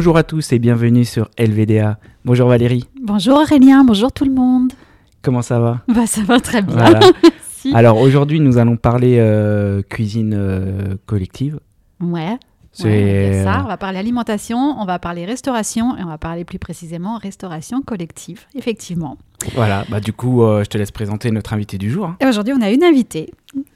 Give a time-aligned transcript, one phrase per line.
[0.00, 1.98] Bonjour à tous et bienvenue sur LVDA.
[2.24, 2.86] Bonjour Valérie.
[3.02, 4.72] Bonjour Aurélien, bonjour tout le monde.
[5.20, 5.82] Comment ça va?
[5.88, 6.74] Bah ça va très bien.
[6.74, 7.00] Voilà.
[7.74, 11.60] Alors aujourd'hui nous allons parler euh, cuisine euh, collective.
[12.00, 12.38] Ouais.
[12.72, 16.46] C'est ouais, ça, on va parler alimentation, on va parler restauration et on va parler
[16.46, 19.18] plus précisément restauration collective, effectivement.
[19.54, 22.06] Voilà, bah du coup euh, je te laisse présenter notre invité du jour.
[22.06, 22.16] hein.
[22.20, 23.34] Et aujourd'hui on a une invitée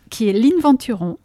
[0.08, 1.18] qui est Lynn Venturon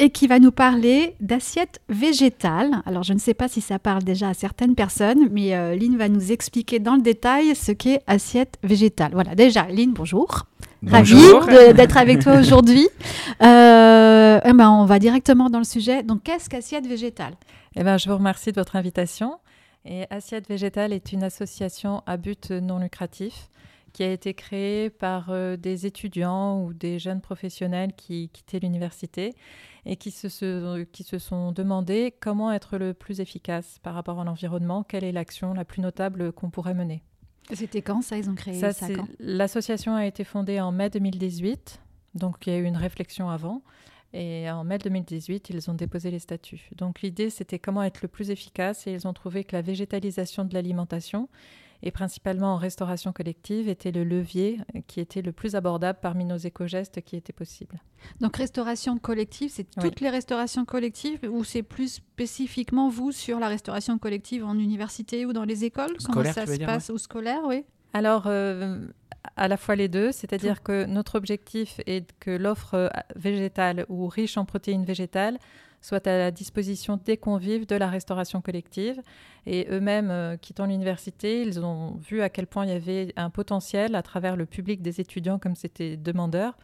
[0.00, 2.82] et qui va nous parler d'assiettes végétales.
[2.86, 5.98] Alors je ne sais pas si ça parle déjà à certaines personnes, mais euh, Lynn
[5.98, 9.10] va nous expliquer dans le détail ce qu'est assiette végétale.
[9.12, 10.46] Voilà, déjà Lynn, bonjour.
[10.82, 11.42] Bonjour.
[11.42, 12.88] Ravie d'être avec toi aujourd'hui.
[13.42, 16.02] Euh, eh ben, on va directement dans le sujet.
[16.02, 17.32] Donc, qu'est-ce qu'assiette végétale?
[17.74, 19.38] Eh ben, je vous remercie de votre invitation.
[19.86, 23.48] Et Assiette Végétale est une association à but non lucratif
[23.92, 29.34] qui a été créée par euh, des étudiants ou des jeunes professionnels qui quittaient l'université
[29.86, 34.20] et qui se, se- qui se sont demandé comment être le plus efficace par rapport
[34.20, 37.02] à l'environnement, quelle est l'action la plus notable qu'on pourrait mener.
[37.52, 39.06] C'était quand ça Ils ont créé ça, Ça, quand?
[39.18, 41.80] L'association a été fondée en mai 2018,
[42.14, 43.62] donc il y a eu une réflexion avant.
[44.12, 46.68] Et en mai 2018, ils ont déposé les statuts.
[46.76, 50.44] Donc l'idée, c'était comment être le plus efficace et ils ont trouvé que la végétalisation
[50.44, 51.28] de l'alimentation,
[51.82, 56.36] et principalement en restauration collective, était le levier qui était le plus abordable parmi nos
[56.36, 57.80] éco-gestes qui étaient possibles.
[58.20, 59.84] Donc, restauration collective, c'est Oui.
[59.84, 65.26] toutes les restaurations collectives ou c'est plus spécifiquement vous sur la restauration collective en université
[65.26, 65.96] ou dans les écoles?
[66.04, 67.64] Comment ça se dire, passe Ou scolaire, oui?
[67.92, 68.86] Alors, euh,
[69.36, 74.06] à la fois les deux, c'est-à-dire que notre objectif est que l'offre euh, végétale ou
[74.06, 75.38] riche en protéines végétales
[75.80, 79.00] soit à la disposition des convives de la restauration collective.
[79.46, 83.30] Et eux-mêmes, euh, quittant l'université, ils ont vu à quel point il y avait un
[83.30, 86.56] potentiel à travers le public des étudiants, comme c'était demandeur,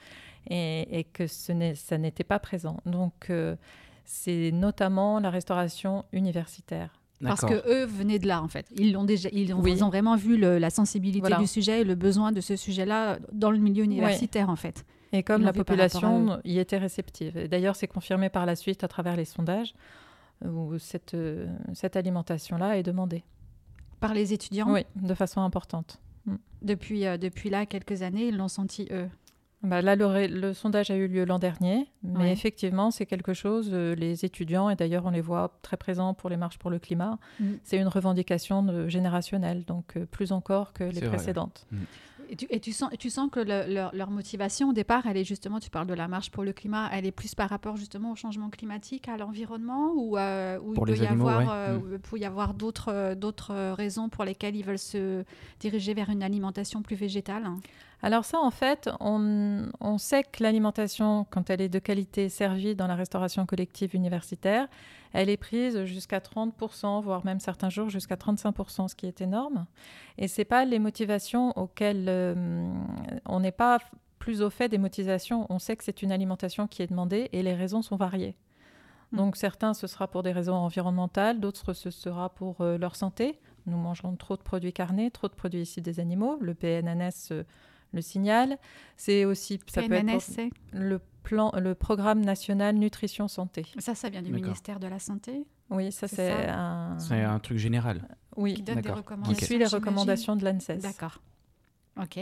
[0.50, 2.76] et, et que ce n'est- ça n'était pas présent.
[2.86, 3.56] Donc, euh,
[4.04, 7.00] c'est notamment la restauration universitaire.
[7.24, 8.66] Parce que eux venaient de là, en fait.
[8.76, 9.72] Ils l'ont déjà, ils ont, Oui.
[9.72, 11.38] ils ont vraiment vu le- la sensibilité Voilà.
[11.38, 14.84] du sujet et le besoin de ce sujet-là dans le milieu universitaire, en fait.
[15.16, 17.36] Et comme la population y était réceptive.
[17.36, 19.74] Et D'ailleurs, c'est confirmé par la suite à travers les sondages
[20.44, 23.24] où cette, euh, cette alimentation-là est demandée.
[24.00, 25.98] Par les étudiants, Oui, de façon importante.
[26.62, 29.08] depuis, euh, depuis là, quelques années, ils l'ont senti, eux.
[29.62, 32.32] Bah, là, le, sondage a eu lieu l'an dernier, mais Ouais.
[32.32, 36.28] effectivement, c'est quelque chose, euh, les étudiants, et d'ailleurs on les voit très présents pour
[36.28, 37.44] les marches pour le climat, Mm.
[37.64, 41.18] c'est une revendication de- générationnelle, donc euh, plus encore que les C'est vrai.
[42.28, 45.16] Et tu, et tu sens, tu sens que le- leur, leur motivation au départ, elle
[45.16, 47.76] est justement, tu parles de la marche pour le climat, elle est plus par rapport
[47.76, 51.72] justement au changement climatique, à l'environnement, ou, euh, il peut y animaux, avoir, ouais.
[51.72, 55.24] euh, il peut y avoir d'autres, d'autres raisons pour lesquelles ils veulent se
[55.60, 57.44] diriger vers une alimentation plus végétale?
[57.46, 57.58] hein
[58.02, 62.74] Alors ça, en fait, on, on sait que l'alimentation, quand elle est de qualité servie
[62.74, 64.68] dans la restauration collective universitaire,
[65.12, 69.66] elle est prise jusqu'à 30%, voire même certains jours jusqu'à 35%, ce qui est énorme.
[70.18, 72.70] Et c'est pas les motivations auxquelles euh,
[73.24, 73.78] on n'est pas
[74.18, 75.46] plus au fait des motivations.
[75.48, 78.36] On sait que c'est une alimentation qui est demandée et les raisons sont variées.
[79.12, 79.16] Mm.
[79.16, 83.38] Donc certains, ce sera pour des raisons environnementales, d'autres, ce sera pour euh, leur santé.
[83.66, 86.38] Nous mangerons trop de produits carnés, trop de produits issus des animaux.
[86.40, 87.44] Le PNNS euh,
[87.96, 88.58] le signale.
[88.96, 93.66] C'est aussi ça peut être le plan, le programme national nutrition santé.
[93.78, 96.96] ça, ça vient du ministère de la Santé, Oui, ça C'est un.
[96.98, 98.06] C'est un truc général.
[98.36, 98.98] Oui, qui donne des D'accord.
[98.98, 99.38] recommandations.
[99.38, 100.78] qui suit les recommandations de l'ANSES.
[100.82, 101.20] D'accord.
[102.00, 102.20] Ok.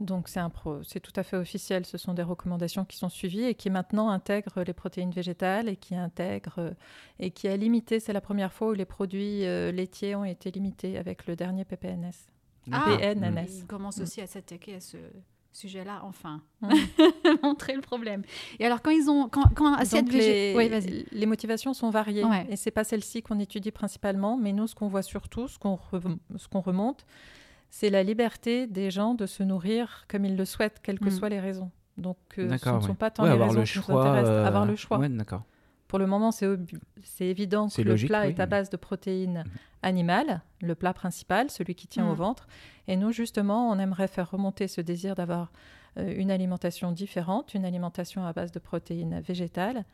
[0.00, 1.86] Donc c'est un pro, c'est tout à fait officiel.
[1.86, 5.76] Ce sont des recommandations qui sont suivies et qui maintenant intègrent les protéines végétales et
[5.76, 6.70] qui intègrent euh,
[7.18, 7.98] et qui a limité.
[7.98, 11.64] C'est la première fois où les produits euh, laitiers ont été limités avec le dernier
[11.64, 12.12] PPNS.
[12.72, 13.46] Ah, PNNS.
[13.60, 14.02] Ils commencent Mm.
[14.02, 14.96] aussi à s'attaquer à ce
[15.52, 16.42] sujet-là, enfin,
[17.42, 18.22] montrer le problème.
[18.58, 21.06] Et alors, quand ils ont, quand, quand assiette Donc végé- les, Oui, vas-y.
[21.10, 22.46] les motivations sont variées Ouais.
[22.50, 25.76] et c'est pas celle-ci qu'on étudie principalement, mais nous ce qu'on voit surtout, ce qu'on
[25.76, 27.06] re- ce qu'on remonte,
[27.70, 31.10] c'est la liberté des gens de se nourrir comme ils le souhaitent, quelles que Mm.
[31.10, 31.70] soient les raisons.
[31.96, 32.94] Donc euh, ce ne sont ouais.
[32.94, 34.00] pas tant Ouais, les avoir raisons le qui nous choix.
[34.02, 34.98] intéressent, euh, avoir le choix.
[34.98, 35.42] Ouais, d'accord.
[35.96, 38.28] Pour le moment, c'est évident que logique, le plat oui.
[38.28, 39.52] est à base de protéines Mhm.
[39.82, 42.10] animales, le plat principal, celui qui tient Mhm.
[42.10, 42.48] au ventre.
[42.86, 45.50] Et nous, justement, on aimerait faire remonter ce désir d'avoir
[45.98, 49.86] euh, une alimentation différente, une alimentation à base de protéines végétales.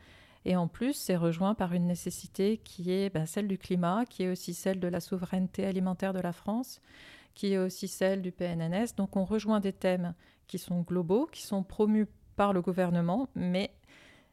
[0.44, 4.24] Et en plus, c'est rejoint par une nécessité qui est ben, celle du climat, qui
[4.24, 6.80] est aussi celle de la souveraineté alimentaire de la France,
[7.34, 8.96] qui est aussi celle du PNNS.
[8.96, 10.14] Donc on rejoint des thèmes
[10.48, 13.70] qui sont globaux, qui sont promus par le gouvernement, mais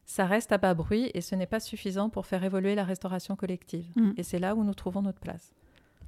[0.09, 3.35] ça reste à bas bruit et ce n'est pas suffisant pour faire évoluer la restauration
[3.35, 3.85] collective.
[3.95, 4.13] Mm.
[4.17, 5.53] Et c'est là où nous trouvons notre place.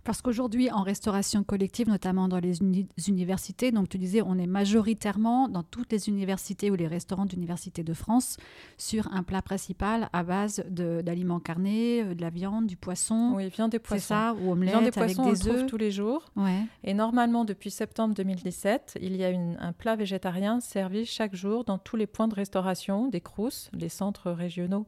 [0.03, 4.47] Parce qu'aujourd'hui, en restauration collective, notamment dans les uni- universités, donc tu disais, on est
[4.47, 8.37] majoritairement dans toutes les universités ou les restaurants d'université de France
[8.77, 13.33] sur un plat principal à base d'aliments carnés, euh, de la viande, du poisson.
[13.35, 14.07] Oui, viande et C'est poisson.
[14.07, 15.67] ça, ou omelette Viande et avec poisson, on des trouve œufs.
[15.67, 16.31] tous les jours.
[16.35, 16.63] Ouais.
[16.83, 21.63] Et normalement, depuis septembre 2017, il y a une- un plat végétarien servi chaque jour
[21.63, 24.87] dans tous les points de restauration des CROUS, les centres régionaux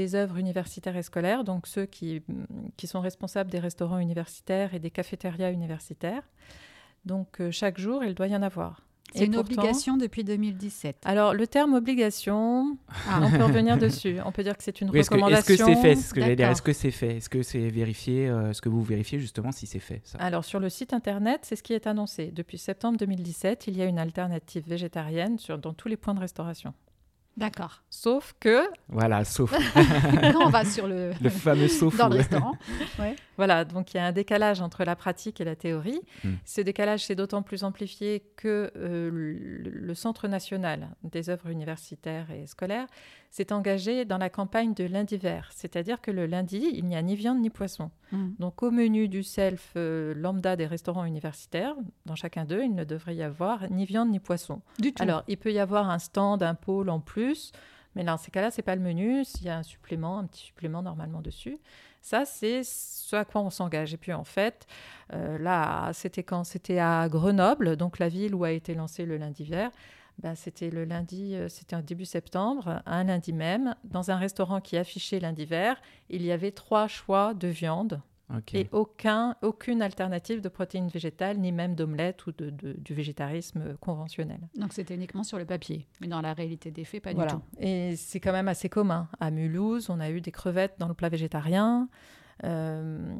[0.00, 2.22] des œuvres universitaires et scolaires, donc ceux qui,
[2.76, 6.22] qui sont responsables des restaurants universitaires et des cafétérias universitaires.
[7.04, 8.82] Donc euh, chaque jour, il doit y en avoir.
[9.14, 10.96] C'est une pourtant- obligation depuis 2017.
[11.04, 12.76] Alors le terme obligation,
[13.08, 13.20] Ah.
[13.22, 14.16] on peut revenir dessus.
[14.26, 15.54] On peut dire que c'est une Oui, est-ce que recommandation.
[15.54, 16.50] est-ce que c'est fait que j'allais dire.
[16.50, 17.16] Est-ce que c'est fait?
[17.18, 20.18] Est-ce que c'est vérifié euh, Est-ce que vous vérifiez justement si c'est fait ça?
[20.18, 22.32] Alors sur le site internet, c'est ce qui est annoncé.
[22.32, 26.20] Depuis septembre 2017, il y a une alternative végétarienne sur, dans tous les points de
[26.20, 26.74] restauration.
[27.36, 27.82] D'accord.
[27.90, 29.52] Sauf que, Voilà, sauf
[30.32, 31.94] Quand on va sur le, le fameux sauf.
[31.96, 32.56] dans le restaurant.
[33.36, 36.00] voilà, donc il y a un décalage entre la pratique et la théorie.
[36.24, 36.30] Mm.
[36.46, 42.30] Ce décalage s'est d'autant plus amplifié que euh, le, le Centre national des œuvres universitaires
[42.30, 42.86] et scolaires
[43.30, 45.50] s'est engagé dans la campagne de lundi vert.
[45.54, 47.90] C'est-à-dire que le lundi, il n'y a ni viande ni poisson.
[48.12, 48.30] Mm.
[48.38, 51.74] Donc au menu du self euh, lambda des restaurants universitaires,
[52.06, 54.60] dans chacun d'eux, il ne devrait y avoir ni viande ni poisson.
[54.78, 55.02] Du tout.
[55.02, 57.52] Alors, il peut y avoir un stand, un pôle en plus,
[57.94, 59.24] mais dans ces cas-là, c'est pas le menu.
[59.24, 61.58] S'il y a un supplément, un petit supplément normalement dessus,
[62.02, 63.92] ça, c'est ce à quoi on s'engage.
[63.92, 64.66] Et puis, en fait,
[65.12, 66.44] euh, là, c'était quand?
[66.44, 69.72] C'était à Grenoble, donc la ville où a été lancé le lundi vert.
[70.22, 74.60] Ben, c'était le lundi, euh, c'était en début septembre, un lundi même, dans un restaurant
[74.62, 78.00] qui affichait lundi vert, il y avait trois choix de viande
[78.54, 83.76] et aucun, aucune alternative de protéines végétales, ni même d'omelette ou de, de- du végétarisme
[83.76, 84.40] conventionnel.
[84.58, 85.86] Donc c'était uniquement sur le papier.
[86.00, 87.34] Mais dans la réalité des faits, pas Voilà.
[87.34, 87.42] du tout.
[87.60, 89.08] Et c'est quand même assez commun.
[89.20, 91.88] À Mulhouse, on a eu des crevettes dans le plat végétarien.
[92.42, 93.14] Euh,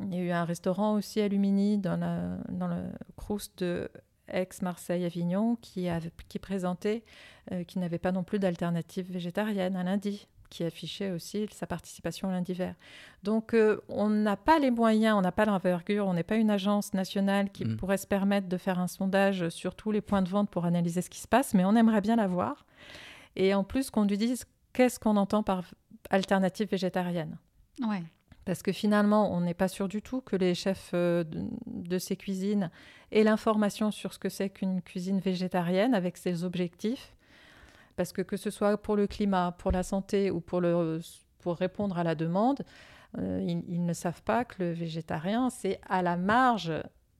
[0.00, 2.84] il y a eu un restaurant aussi à Lumini, dans, la- dans le
[3.16, 3.90] Crous de
[4.28, 7.04] Aix-Marseille-Avignon, qui, avait- qui présentait,
[7.52, 12.28] euh, qui n'avait pas non plus d'alternative végétarienne un lundi qui affichait aussi sa participation
[12.28, 12.74] au lundi vert.
[13.22, 16.50] Donc, euh, on n'a pas les moyens, on n'a pas l'envergure, on n'est pas une
[16.50, 17.76] agence nationale qui Mm.
[17.78, 21.00] pourrait se permettre de faire un sondage sur tous les points de vente pour analyser
[21.00, 22.66] ce qui se passe, mais on aimerait bien l'avoir.
[23.34, 24.44] Et en plus, qu'on nous dise
[24.74, 25.64] qu'est-ce qu'on entend par
[26.10, 27.38] alternative végétarienne.
[27.88, 28.02] Ouais.
[28.44, 31.24] Parce que finalement, on n'est pas sûr du tout que les chefs euh,
[31.66, 32.70] de, ces cuisines
[33.12, 37.14] aient l'information sur ce que c'est qu'une cuisine végétarienne avec ses objectifs.
[37.96, 41.00] Parce que que ce soit pour le climat, pour la santé ou pour, le,
[41.38, 42.64] pour répondre à la demande,
[43.18, 46.72] euh, ils ne savent pas que le végétarien, c'est à la marge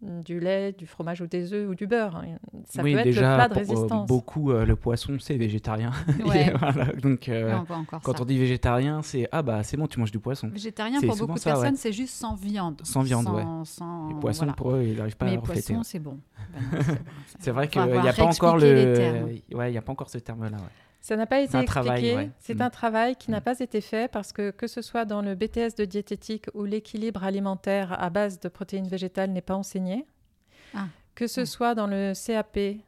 [0.02, 2.16] du lait, du fromage ou des œufs ou du beurre.
[2.16, 2.37] hein.
[2.69, 4.08] Ça oui, peut être déjà, le plat de pour, euh, résistance.
[4.08, 5.93] beaucoup, euh, le poisson, c'est végétarien.
[6.26, 6.52] Ouais.
[6.58, 8.22] Voilà, donc, euh, on quand ça.
[8.22, 10.49] on dit végétarien, c'est ah bah c'est bon, tu manges du poisson.
[10.49, 11.60] Végétarien, pour beaucoup de ça, ouais.
[11.60, 12.81] personnes, c'est juste sans viande.
[12.84, 13.44] Sans viande, ouais.
[13.64, 14.52] sans- Les poissons, voilà.
[14.54, 15.75] pour eux, ils n'arrivent pas Mais à refléter.
[15.75, 16.19] poisson, c'est bon.
[16.52, 16.98] Ben c'est bon.
[17.38, 19.25] C'est vrai qu'il n'y a pas encore le.
[19.55, 20.58] Ouais, il y a pas encore ce terme-là.
[21.02, 21.66] Ça n'a pas été expliqué.
[21.66, 22.31] travail, ouais.
[22.38, 22.62] C'est Mm.
[22.62, 23.43] un travail qui n'a Mm.
[23.43, 27.25] pas été fait parce que que ce soit dans le BTS de diététique où l'équilibre
[27.25, 30.06] alimentaire à base de protéines végétales n'est pas enseigné,
[30.75, 30.87] Ah.
[31.14, 31.46] que ce Mm.
[31.46, 32.81] soit dans le CAP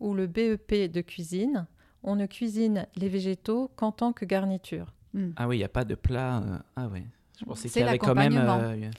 [0.00, 1.66] ou le BEP de cuisine,
[2.02, 4.92] on ne cuisine les végétaux qu'en tant que garniture.
[5.36, 6.38] Ah oui, il n'y a pas de plat.
[6.38, 7.04] euh, Ah ouais.
[7.38, 8.36] Je pensais C'est qu'il y avait quand même.
[8.36, 8.90] euh,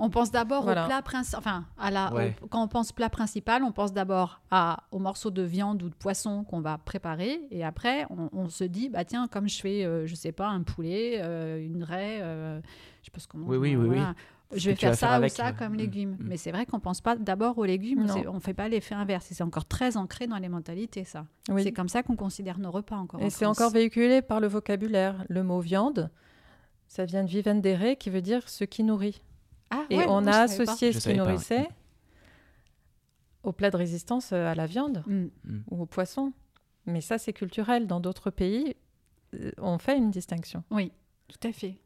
[0.00, 0.84] On pense d'abord Voilà.
[0.84, 1.38] au plat principal.
[1.40, 2.36] Enfin, à la, Ouais.
[2.40, 5.88] au- quand on pense plat principal, on pense d'abord à, au morceau de viande ou
[5.88, 7.40] de poisson qu'on va préparer.
[7.50, 10.48] Et après, on, on se dit, bah tiens, comme je fais, euh, je sais pas,
[10.48, 12.60] un poulet, euh, une raie, euh,
[13.02, 13.46] je sais pas ce comment.
[13.48, 14.14] Oui, oui, oui, voilà.
[14.52, 16.10] Ce Je vais faire ça faire ou ça comme mm, légumes.
[16.12, 16.16] mm.
[16.26, 18.06] Mais c'est vrai qu'on pense pas d'abord aux légumes.
[18.32, 19.30] On fait pas l'effet inverse.
[19.30, 21.26] Et C'est encore très ancré dans les mentalités, ça.
[21.50, 21.62] Oui.
[21.64, 23.20] C'est comme ça qu'on considère nos repas encore.
[23.20, 25.22] en Et c'est encore véhiculé par le vocabulaire.
[25.28, 26.08] Le mot viande,
[26.86, 29.20] ça vient de vivendere qui veut dire ce qui nourrit.
[29.70, 31.28] Ah, Et ouais, on a associé ce qui savais pas, ouais.
[31.32, 31.68] nourrissait
[33.42, 35.02] au plat de résistance euh, à la viande.
[35.06, 35.26] Mm.
[35.70, 36.32] ou au poisson.
[36.86, 37.86] Mais ça, c'est culturel.
[37.86, 38.74] Dans d'autres pays,
[39.34, 40.64] euh, on fait une distinction.
[40.70, 40.92] Oui,
[41.28, 41.76] tout à fait.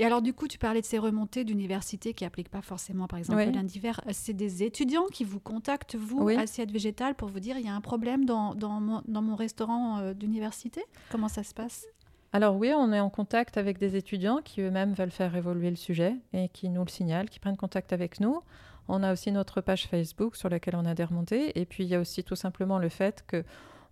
[0.00, 3.18] Et alors, du coup, tu parlais de ces remontées d'université qui n'appliquent pas forcément, par
[3.20, 3.52] exemple, Oui.
[3.52, 4.00] lundi vert.
[4.06, 6.34] Euh, C'est des étudiants qui vous contactent, vous, Oui.
[6.36, 9.36] assiette végétale, pour vous dire il y a un problème dans, dans, mon, dans mon
[9.36, 10.82] restaurant euh, d'université?
[11.10, 11.86] Comment ça se passe?
[12.32, 15.76] Alors oui, on est en contact avec des étudiants qui eux-mêmes veulent faire évoluer le
[15.76, 18.42] sujet et qui nous le signalent, qui prennent contact avec nous.
[18.86, 21.58] On a aussi notre page Facebook sur laquelle on a des remontées.
[21.58, 23.44] Et puis il y a aussi tout simplement le fait que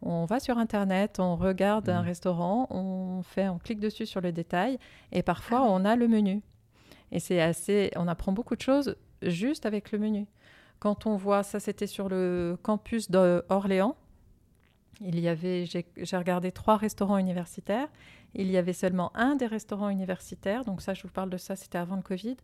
[0.02, 2.07] on va sur Internet, on regarde un Mhm.
[2.07, 4.78] restaurant, on fait, on clique dessus sur le détail
[5.12, 6.43] et parfois Ah on a le menu.
[7.12, 10.26] Et c'est assez, on apprend beaucoup de choses juste avec le menu.
[10.81, 13.97] Quand on voit, ça c'était sur le campus d'Orléans,
[15.00, 17.88] il y avait, j'ai regardé trois restaurants universitaires.
[18.35, 21.57] Il y avait seulement un des restaurants universitaires, donc ça, je vous parle de ça,
[21.57, 22.37] c'était avant le Covid.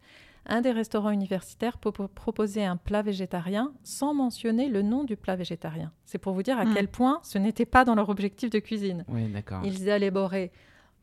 [0.46, 5.92] Un des restaurants universitaires proposait un plat végétarien sans mentionner le nom du plat végétarien.
[6.04, 6.74] C'est pour vous dire à hmm.
[6.74, 9.04] quel point ce n'était pas dans leur objectif de cuisine.
[9.08, 9.60] Oui, d'accord.
[9.64, 10.50] Ils élaboraient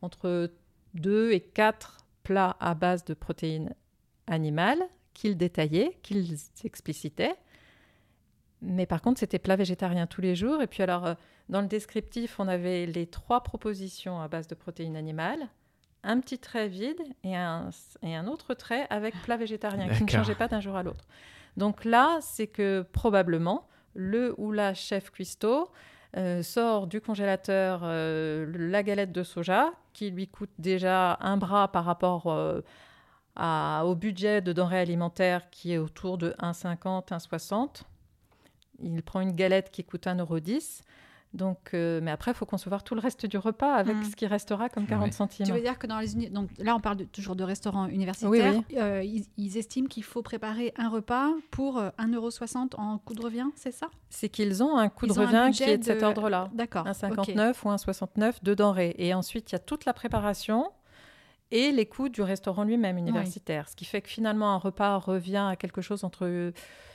[0.01, 0.51] entre
[0.93, 3.73] deux et quatre plats à base de protéines
[4.27, 4.81] animales
[5.13, 7.35] qu'ils détaillaient, qu'ils explicitaient.
[8.61, 10.61] Mais par contre, c'était plat végétarien tous les jours.
[10.61, 11.13] Et puis alors, euh,
[11.47, 15.47] dans le descriptif, on avait les trois propositions à base de protéines animales,
[16.03, 17.69] un petit trait vide et un,
[18.03, 21.05] et un autre trait avec plat végétarien qui ne changeait pas d'un jour à l'autre.
[21.57, 25.71] Donc là, c'est que probablement le ou la chef cuistot
[26.17, 31.71] euh, sort du congélateur euh, la galette de soja qui lui coûte déjà un bras
[31.71, 37.83] par rapport au budget de denrées alimentaires qui est autour de 1,50, 1,60
[38.81, 40.81] il prend une galette qui coûte 1,10€.
[41.33, 44.03] Donc, euh, mais après, il faut concevoir tout le reste du repas avec mm.
[44.05, 45.45] ce qui restera comme 40 centimes.
[45.45, 48.61] Tu veux dire que dans les donc là, on parle toujours de restaurants universitaires.
[48.75, 49.03] Euh,
[49.37, 53.71] ils, estiment qu'il faut préparer un repas pour 1,60€ euh, en coût de revient, c'est
[53.71, 53.89] ça?
[54.09, 56.49] C'est qu'ils ont un coût de revient qui est de, cet ordre-là.
[56.53, 56.85] D'accord.
[56.85, 58.95] 1,59 ou 1,69 de denrées.
[58.97, 60.71] Et ensuite, il y a toute la préparation
[61.51, 63.69] et les coûts du restaurant lui-même universitaire.
[63.69, 66.51] Ce qui fait que finalement, un repas revient à quelque chose entre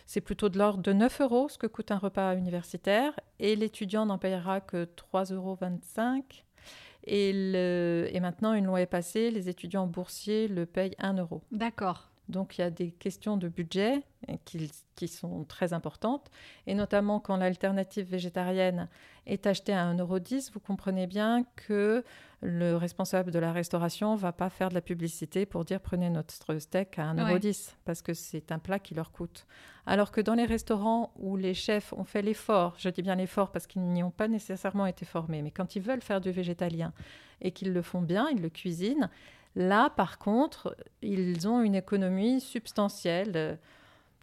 [0.06, 4.06] c'est plutôt de l'ordre de 9 euros ce que coûte un repas universitaire et l'étudiant
[4.06, 5.58] n'en payera que 3,25 euros.
[7.06, 11.42] Et, et maintenant, une loi est passée, les étudiants boursiers le payent 1 euro.
[11.52, 12.13] D'accord.
[12.28, 14.02] Donc il y a des questions de budget
[14.44, 16.30] qui, qui sont très importantes,
[16.66, 18.88] et notamment quand l'alternative végétarienne
[19.26, 22.02] est achetée à 1,10€, vous comprenez bien que
[22.40, 26.58] le responsable de la restauration va pas faire de la publicité pour dire prenez notre
[26.58, 29.46] steak à 1,10€, parce que c'est un plat qui leur coûte.
[29.86, 33.52] Alors que dans les restaurants où les chefs ont fait l'effort, je dis bien l'effort
[33.52, 36.94] parce qu'ils n'y ont pas nécessairement été formés, mais quand ils veulent faire du végétalien
[37.42, 39.10] et qu'ils le font bien, ils le cuisinent,
[39.56, 43.56] Là, par contre, ils ont une économie substantielle euh,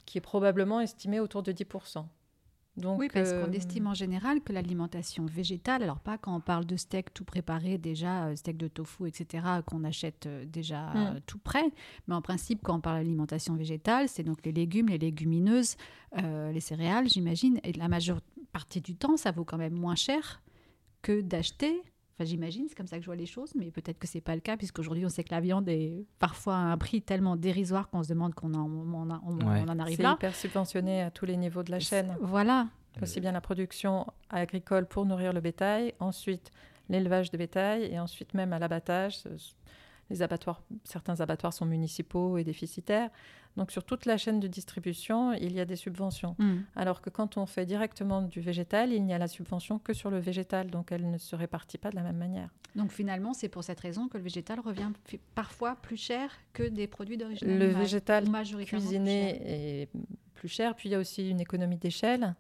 [0.06, 2.06] qui est probablement estimée autour de 10%.
[2.78, 6.40] Donc, oui, parce qu'on euh, estime en général que l'alimentation végétale, alors pas quand on
[6.40, 11.22] parle de steak tout préparé déjà, euh, steak de tofu, etc., qu'on achète déjà mm.
[11.28, 11.70] tout prêt,
[12.08, 15.76] mais en principe, quand on parle d'alimentation végétale, c'est donc les légumes, les légumineuses,
[16.16, 18.22] les céréales, j'imagine, et la majeure
[18.52, 20.42] partie du temps, ça vaut quand même moins cher
[21.02, 21.82] que d'acheter
[22.26, 24.42] j'imagine, c'est comme ça que je vois les choses, mais peut-être que c'est pas le
[24.42, 28.04] cas, puisqu'aujourd'hui, on sait que la viande est parfois à un prix tellement dérisoire qu'on
[28.04, 30.12] se demande qu'on en, on, en arrive là.
[30.12, 32.16] C'est hyper subventionné à tous les niveaux de la chaîne.
[32.22, 32.68] Voilà.
[33.02, 36.52] Aussi bien la production agricole pour nourrir le bétail, ensuite
[36.90, 39.24] l'élevage de bétail, et ensuite même à l'abattage.
[40.10, 43.10] Les abattoirs, certains abattoirs sont municipaux et déficitaires.
[43.58, 46.36] Donc sur toute la chaîne de distribution, il y a des subventions.
[46.40, 46.60] Hmm.
[46.76, 50.10] Alors que quand on fait directement du végétal, il n'y a la subvention que sur
[50.10, 52.50] le végétal, donc elle ne se répartit pas de la même manière.
[52.76, 54.90] Donc finalement, c'est pour cette raison que le végétal revient
[55.36, 58.26] parfois plus cher que des produits d'origine Le végétal
[58.66, 59.90] cuisiné est
[60.34, 62.36] plus cher, puis il y a aussi une économie d'échelle,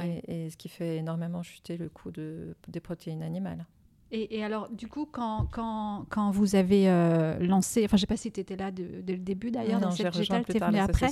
[0.00, 3.66] et, ce qui fait énormément chuter le coût de, des protéines animales.
[4.10, 8.06] Et, alors, du coup, quand, quand, quand vous avez euh, lancé, enfin, je ne sais
[8.06, 10.78] pas si tu étais là dès le début d'ailleurs, dans cette végétale, tu es venu
[10.78, 11.10] après,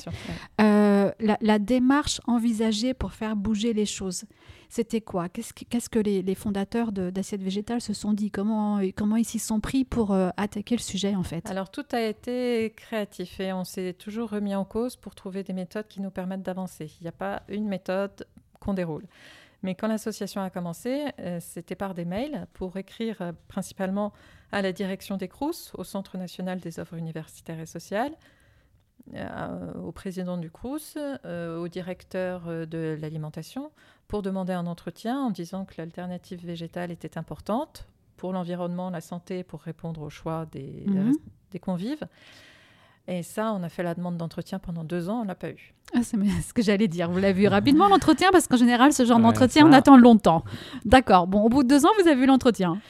[0.62, 4.24] euh, la, démarche envisagée pour faire bouger les choses,
[4.70, 5.28] c'était quoi?
[5.28, 8.30] Qu'est-ce que les, les fondateurs d'Assiette Végétale se sont dit?
[8.30, 11.50] Comment, comment ils s'y sont pris pour euh, attaquer le sujet, en fait?
[11.50, 15.52] Alors, tout a été créatif et on s'est toujours remis en cause pour trouver des
[15.52, 16.90] méthodes qui nous permettent d'avancer.
[17.00, 18.26] Il n'y a pas une méthode
[18.58, 19.04] qu'on déroule.
[19.66, 24.12] Mais quand l'association a commencé, euh, c'était par des mails pour écrire euh, principalement
[24.52, 28.12] à la direction des CRUS, au Centre national des œuvres universitaires et sociales,
[29.14, 33.72] euh, au président du CRUS, au directeur de l'alimentation,
[34.06, 39.42] pour demander un entretien en disant que l'alternative végétale était importante pour l'environnement, la santé,
[39.42, 41.12] pour répondre aux choix des, mhm.
[41.50, 42.06] des convives.
[43.08, 45.74] Et ça, on a fait la demande d'entretien pendant deux ans, on l'a pas eu.
[45.94, 47.08] Ah, c'est ce que j'allais dire.
[47.10, 48.30] Vous l'avez vu rapidement l'entretien?
[48.32, 50.42] Parce qu'en général, ce genre d'entretien, on attend longtemps.
[50.84, 51.28] D'accord.
[51.28, 52.80] Bon, au bout de deux ans, vous avez eu l'entretien.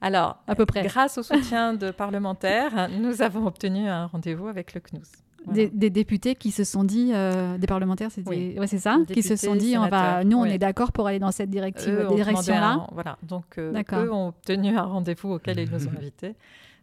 [0.00, 0.82] Alors, à peu près.
[0.82, 5.02] Grâce au soutien de parlementaires, nous avons obtenu un rendez-vous avec le CNUS.
[5.46, 8.56] Des, députés qui se sont dit, euh, des parlementaires, c'est oui.
[8.58, 11.32] ouais, ça, qui se sont dit, on va, nous, on est d'accord pour aller dans
[11.32, 12.86] cette directive, direction-là.
[12.92, 16.34] Voilà, donc euh, eux ont obtenu un rendez-vous auquel ils nous ont invités.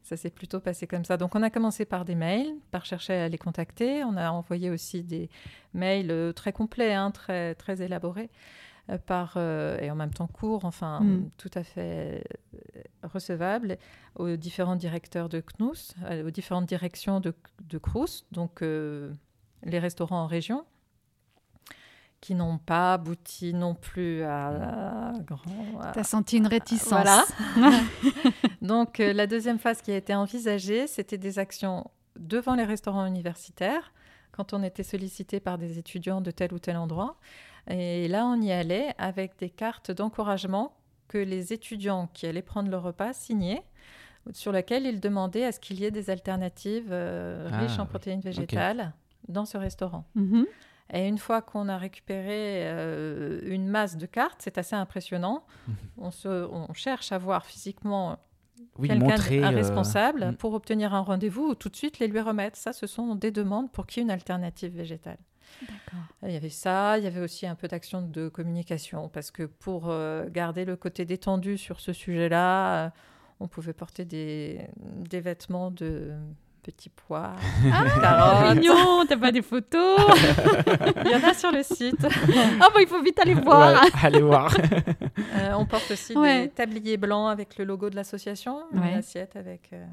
[0.08, 1.18] Ça s'est plutôt passé comme ça.
[1.18, 4.06] Donc on a commencé par des mails, par chercher à les contacter.
[4.06, 5.30] On a envoyé aussi des
[5.74, 8.30] mails euh, très complets, hein, très, très élaborés,
[8.90, 11.30] euh, par, euh, et en même temps courts, enfin mm.
[11.36, 12.24] tout à fait
[13.04, 13.78] recevables,
[14.16, 15.94] aux différents directeurs de CNUS,
[16.26, 17.34] aux différentes directions de,
[17.66, 20.64] de CRUS, donc les restaurants en région
[22.22, 25.92] qui n'ont pas abouti non plus à, grand.
[25.94, 26.90] Tu as senti une réticence.
[26.90, 27.24] Voilà.
[28.62, 33.06] Donc, euh, la deuxième phase qui a été envisagée, c'était des actions devant les restaurants
[33.06, 33.94] universitaires,
[34.32, 37.18] quand on était sollicité par des étudiants de tel ou tel endroit.
[37.70, 40.74] Et là, on y allait avec des cartes d'encouragement
[41.08, 43.64] que les étudiants qui allaient prendre le repas signaient,
[44.34, 47.84] sur lesquelles ils demandaient à ce qu'il y ait des alternatives euh, Ah, riches en
[47.84, 47.90] oui.
[47.90, 48.94] protéines végétales
[49.28, 50.06] dans ce restaurant.
[50.16, 50.46] Mhm.
[50.94, 55.46] Et une fois qu'on a récupéré euh, une masse de cartes, c'est assez impressionnant.
[55.68, 55.76] Mhm.
[55.98, 58.20] On, se, on cherche à voir physiquement
[58.80, 60.36] Oui, quelqu'un, euh, responsable, mm.
[60.36, 62.58] pour obtenir un rendez-vous ou tout de suite les lui remettre.
[62.58, 65.18] Ça, ce sont des demandes pour qu'il y ait une alternative végétale.
[66.24, 69.44] Il y avait ça, il y avait aussi un peu d'action de communication, parce que
[69.44, 72.90] pour euh, garder le côté détendu sur ce sujet-là, euh,
[73.40, 76.14] on pouvait porter des, des vêtements de
[76.72, 77.32] petits pois,
[77.74, 78.58] Ah, carottes.
[78.58, 79.98] mignon, t'as pas des photos
[81.06, 82.06] Il y en a sur le site.
[82.62, 83.82] Ah bon, il faut vite aller voir.
[83.84, 84.54] Ouais, allez voir.
[85.36, 86.44] Euh, on porte aussi Ouais.
[86.44, 88.94] des tabliers blancs avec le logo de l'association, une Ouais.
[88.96, 89.86] assiette avec euh,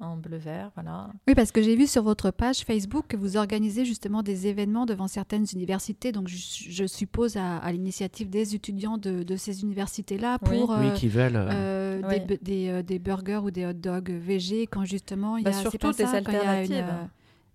[0.00, 1.08] en bleu-vert, voilà.
[1.26, 4.84] Oui, parce que j'ai vu sur votre page Facebook que vous organisez justement des événements
[4.84, 6.12] devant certaines universités.
[6.12, 10.86] Donc, je, je suppose à, à l'initiative des étudiants de, de ces universités-là pour oui,
[10.88, 11.36] euh, qui veulent.
[11.36, 12.20] euh, euh, Oui.
[12.20, 15.44] des, bu- des, euh, des burgers ou des hot dogs VG quand justement il y
[15.44, 16.84] Bah, a surtout pas des ça, quand il y a une, alternatives.
[16.88, 17.04] euh,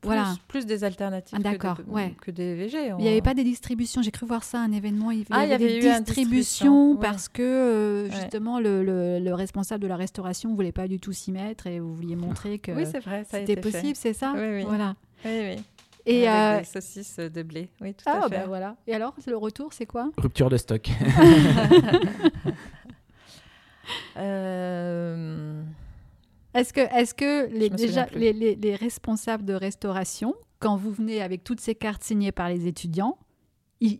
[0.04, 0.34] voilà.
[0.48, 2.14] plus des alternatives Ah, d'accord, que, des, ouais.
[2.22, 2.88] que des VG.
[2.98, 4.02] Il n'y avait pas des distributions.
[4.02, 5.12] J'ai cru voir ça, un événement.
[5.12, 8.16] Il y Ah, il y avait avait des eu distributions distribution, parce que euh, Ouais.
[8.22, 11.68] justement le, le- le responsable de la restauration ne voulait pas du tout s'y mettre
[11.68, 14.34] et vous vouliez montrer que Oui, c'est vrai, c'était possible, c'est ça?
[14.36, 14.64] Oui, oui.
[14.64, 14.96] Voilà.
[15.26, 15.64] Oui, oui.
[16.08, 17.70] Et Avec euh, des saucisses de blé.
[17.80, 18.38] Oui, tout ah à fait.
[18.40, 18.76] bah voilà.
[18.88, 20.10] Et alors le retour, c'est quoi?
[20.18, 20.90] Rupture de stock.
[24.18, 25.62] Euh,
[26.54, 31.22] Est-ce que, est-ce que les, déjà les, les- les responsables de restauration, quand vous venez
[31.22, 33.18] avec toutes ces cartes signées par les étudiants,
[33.80, 34.00] ils,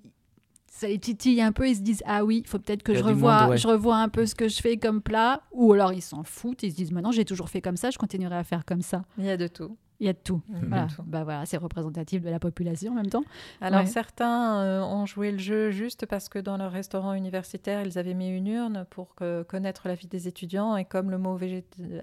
[0.68, 3.04] ça les titille un peu, ils se disent ah oui, il faut peut-être que je
[3.04, 3.58] revoie, monde, ouais.
[3.58, 6.64] je revois un peu ce que je fais comme plat, ou alors ils s'en foutent,
[6.64, 9.04] ils se disent maintenant j'ai toujours fait comme ça, je continuerai à faire comme ça.
[9.18, 9.78] il y a de tout.
[10.02, 10.42] Il y a de tout.
[10.50, 13.24] Voilà, bah voilà, c'est représentatif de la population en même temps.
[13.62, 13.86] Alors Ouais.
[13.86, 18.16] certains euh, ont joué le jeu juste parce que dans leur restaurant universitaire, ils avaient
[18.16, 19.14] mis une urne pour
[19.48, 22.02] connaître la vie des étudiants et comme le mot euh,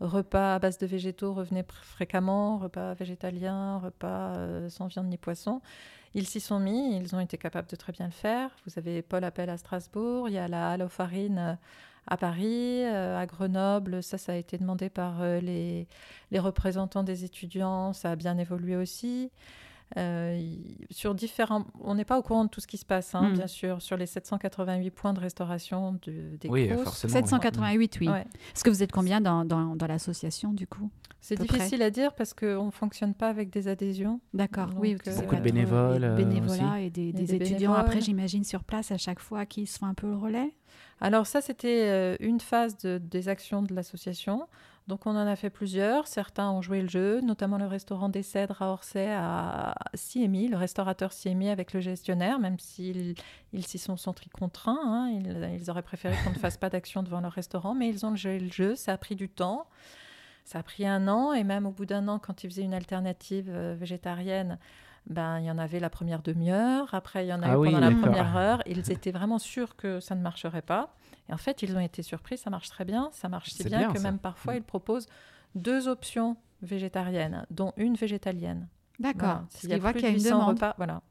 [0.00, 5.62] repas à base de végétaux revenait fréquemment, repas végétalien, repas euh, sans viande ni poisson,
[6.14, 8.50] ils s'y sont mis, ils ont été capables de très bien le faire.
[8.66, 10.76] Vous avez Paul Appel à Strasbourg, il y a la
[11.38, 11.54] euh,
[12.06, 15.88] à Paris, euh, à Grenoble, ça, ça a été demandé par euh, les,
[16.30, 19.30] les représentants des étudiants, ça a bien évolué aussi.
[19.96, 20.40] Euh,
[20.90, 23.34] sur différents, on n'est pas au courant de tout ce qui se passe, hein, Mm.
[23.34, 27.12] bien sûr, sur les 788 points de restauration de, des Oui, forcément.
[27.12, 28.08] 788, oui.
[28.08, 28.22] Ouais.
[28.54, 30.90] Est-ce que vous êtes combien dans, dans, dans l'association du coup
[31.20, 31.46] C'est près.
[31.46, 34.20] difficile à dire parce qu'on ne fonctionne pas avec des adhésions.
[34.34, 34.96] D'accord, oui.
[35.06, 38.98] euh, ça Beaucoup de bénévoles, euh, bénévolats et des, étudiants après, j'imagine, sur place à
[38.98, 40.52] chaque fois qui se font un peu le relais?
[41.00, 44.48] Alors ça, c'était euh, une phase de- des actions de l'association.
[44.88, 46.06] Donc on en a fait plusieurs.
[46.06, 50.56] Certains ont joué le jeu, notamment le restaurant des Cèdres à Orsay à CMI, le
[50.56, 53.14] restaurateur CMI avec le gestionnaire, même s'ils
[53.52, 54.78] ils s'y sont sentis contraints.
[54.84, 55.10] hein.
[55.12, 58.14] Ils, ils auraient préféré qu'on ne fasse pas d'action devant leur restaurant, mais ils ont
[58.14, 58.74] joué le jeu.
[58.76, 59.66] Ça a pris du temps.
[60.44, 62.72] Ça a pris un an et même au bout d'un an, quand ils faisaient une
[62.74, 64.56] alternative euh, végétarienne,
[65.06, 67.56] ben, il y en avait la première demi-heure, après il y en a Ah eu
[67.56, 68.62] oui, pendant la première heure.
[68.66, 70.94] Ils étaient vraiment sûrs que ça ne marcherait pas.
[71.28, 73.10] Et en fait, ils ont été surpris, ça marche très bien.
[73.12, 74.04] Ça marche si bien, bien, que ça.
[74.04, 74.58] même parfois, Mm.
[74.58, 75.06] ils proposent
[75.54, 78.68] deux options végétariennes, dont une végétalienne.
[78.98, 79.20] D'accord.
[79.28, 79.44] Voilà.
[79.50, 80.54] S'il y a plus qu'il y a de une 800 demande.
[80.56, 81.02] repas, voilà.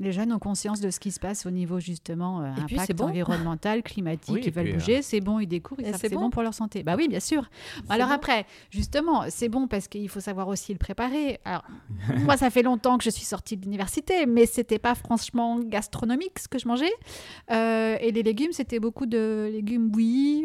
[0.00, 2.76] Les jeunes ont conscience de ce qui se passe au niveau justement euh, Et puis,
[2.76, 3.04] c'est impact bon.
[3.04, 5.98] environnemental, climatique, Oui, ils veulent puis, euh, bouger, c'est bon, ils découvrent, ils c'est que
[5.98, 6.22] c'est bon.
[6.22, 6.82] bon pour leur santé.
[6.82, 7.48] Bah oui, bien sûr.
[7.90, 8.14] Alors bon.
[8.14, 11.38] après, justement, c'est bon parce qu'il faut savoir aussi le préparer.
[11.44, 11.64] Alors,
[12.24, 16.38] moi, ça fait longtemps que je suis sortie de l'université, mais c'était pas franchement gastronomique
[16.38, 16.92] ce que je mangeais.
[17.50, 20.44] Euh, et les légumes, c'était beaucoup de légumes bouillis.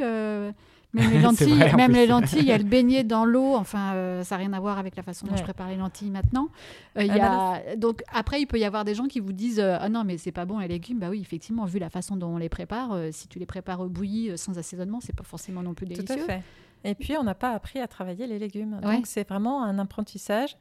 [0.96, 3.56] Même les lentilles, vrai, même les lentilles, il y a le beignet dans l'eau.
[3.56, 6.10] Enfin, euh, ça n'a rien à voir avec la façon dont je prépare les lentilles
[6.10, 6.50] maintenant.
[6.98, 7.76] Euh, il y bah a...
[7.76, 10.18] Donc après, il peut y avoir des gens qui vous disent euh, ah non mais
[10.18, 11.00] c'est pas bon les légumes.
[11.00, 13.86] Bah oui, effectivement, vu la façon dont on les prépare, euh, si tu les prépares
[13.86, 16.24] bouillis euh, sans assaisonnement, c'est pas forcément non plus Tout délicieux.
[16.24, 16.42] à fait.
[16.84, 18.80] Et puis, on n'a pas appris à travailler les légumes.
[18.84, 18.98] Ouais.
[18.98, 20.56] Donc, c'est vraiment un apprentissage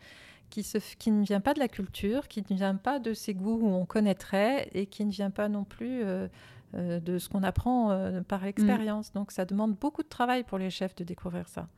[0.48, 3.12] qui, se, f- qui ne vient pas de la culture, qui ne vient pas de
[3.12, 6.26] ces goûts où on connaîtrait et qui ne vient pas non plus euh,
[6.74, 9.12] euh, de ce qu'on apprend euh, par l'expérience.
[9.12, 11.68] Donc, ça demande beaucoup de travail pour les chefs de découvrir ça.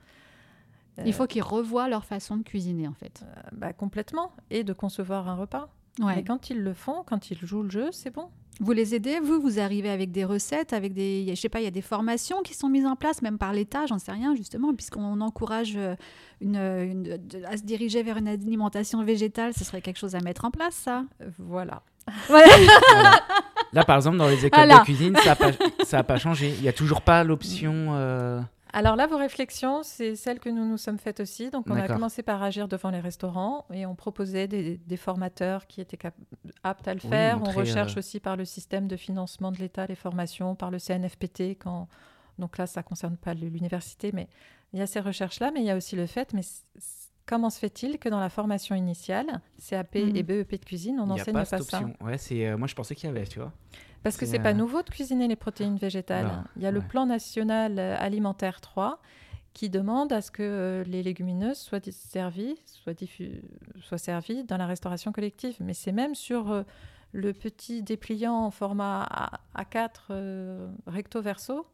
[1.05, 3.23] Il faut qu'ils revoient leur façon de cuisiner en fait.
[3.23, 4.33] Euh, bah, complètement.
[4.49, 5.69] Et de concevoir un repas.
[6.01, 6.17] Ouais.
[6.17, 8.29] Mais quand ils le font, quand ils jouent le jeu, c'est bon.
[8.61, 11.65] Vous les aidez, vous, vous arrivez avec des recettes, avec des, je sais pas, il
[11.65, 14.35] y a des formations qui sont mises en place, même par l'État, j'en sais rien,
[14.35, 15.95] justement, puisqu'on encourage euh,
[16.41, 20.21] une, une- de- à se diriger vers une alimentation végétale, ce serait quelque chose à
[20.21, 21.05] mettre en place, ça.
[21.21, 21.29] Euh,
[22.29, 22.49] Voilà.
[22.93, 23.21] Voilà.
[23.73, 24.79] Là, par exemple, dans les écoles Voilà.
[24.79, 25.51] de cuisine, ça n'a pas,
[25.85, 26.51] ça a pas changé.
[26.57, 27.73] Il n'y a toujours pas l'option.
[27.95, 28.41] euh,
[28.73, 31.51] Alors là, vos réflexions, c'est celles que nous nous sommes faites aussi.
[31.51, 35.67] Donc, on a commencé par agir devant les restaurants et on proposait des, des formateurs
[35.67, 35.99] qui étaient
[36.63, 37.39] aptes à le Oui, faire.
[37.39, 40.71] montrer, on recherche euh, aussi par le système de financement de l'État les formations, par
[40.71, 41.59] le CNFPT.
[41.59, 41.89] Quand...
[42.39, 44.29] Donc là, ça ne concerne pas l'université, mais
[44.73, 46.43] il y a ces recherches-là, mais il y a aussi le fait, mais
[47.27, 51.35] comment se fait-il que dans la formation initiale, CAP et BEP de cuisine, on n'enseigne
[51.35, 51.95] pas pas, cette ça option.
[52.07, 53.53] Ouais, c'est, euh, moi, je pensais qu'il y avait, tu vois.
[54.03, 56.27] Parce que C'est, c'est pas euh, nouveau de cuisiner les protéines végétales.
[56.27, 59.01] Voilà, Il y a le plan national euh, alimentaire 3
[59.53, 63.41] qui demande à ce que euh, les légumineuses soient servies, soient, diffu-
[63.81, 65.57] soient servies dans la restauration collective.
[65.61, 66.63] Mais c'est même sur euh,
[67.13, 71.67] le petit dépliant en format A- A4 euh, recto verso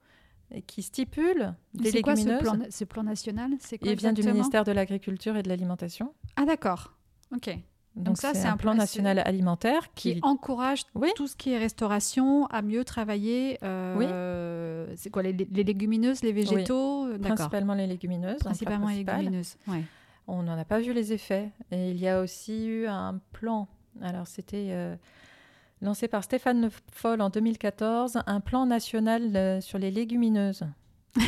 [0.67, 2.43] qui stipule des C'est quoi ce légumineuses.
[2.43, 6.13] plan, ce plan national C'est quoi Il vient du ministère de l'Agriculture et de l'Alimentation.
[6.37, 6.93] Ah d'accord.
[7.35, 7.57] Ok.
[7.95, 11.11] Donc, ça, c'est un un plan national alimentaire Qui qui, encourage Oui.
[11.15, 13.59] tout ce qui est restauration à mieux travailler.
[13.63, 18.37] euh, C'est quoi les, les légumineuses, les végétaux euh, principalement les légumineuses.
[18.39, 19.57] plat Principalement les légumineuses.
[19.69, 19.85] Ouais.
[20.27, 21.51] On n'en a pas vu les effets.
[21.71, 23.69] Et il y a aussi eu un plan.
[24.01, 24.97] Alors, c'était euh,
[25.83, 30.65] lancé par Stéphane Le Foll en 2014, un plan national euh, sur les légumineuses.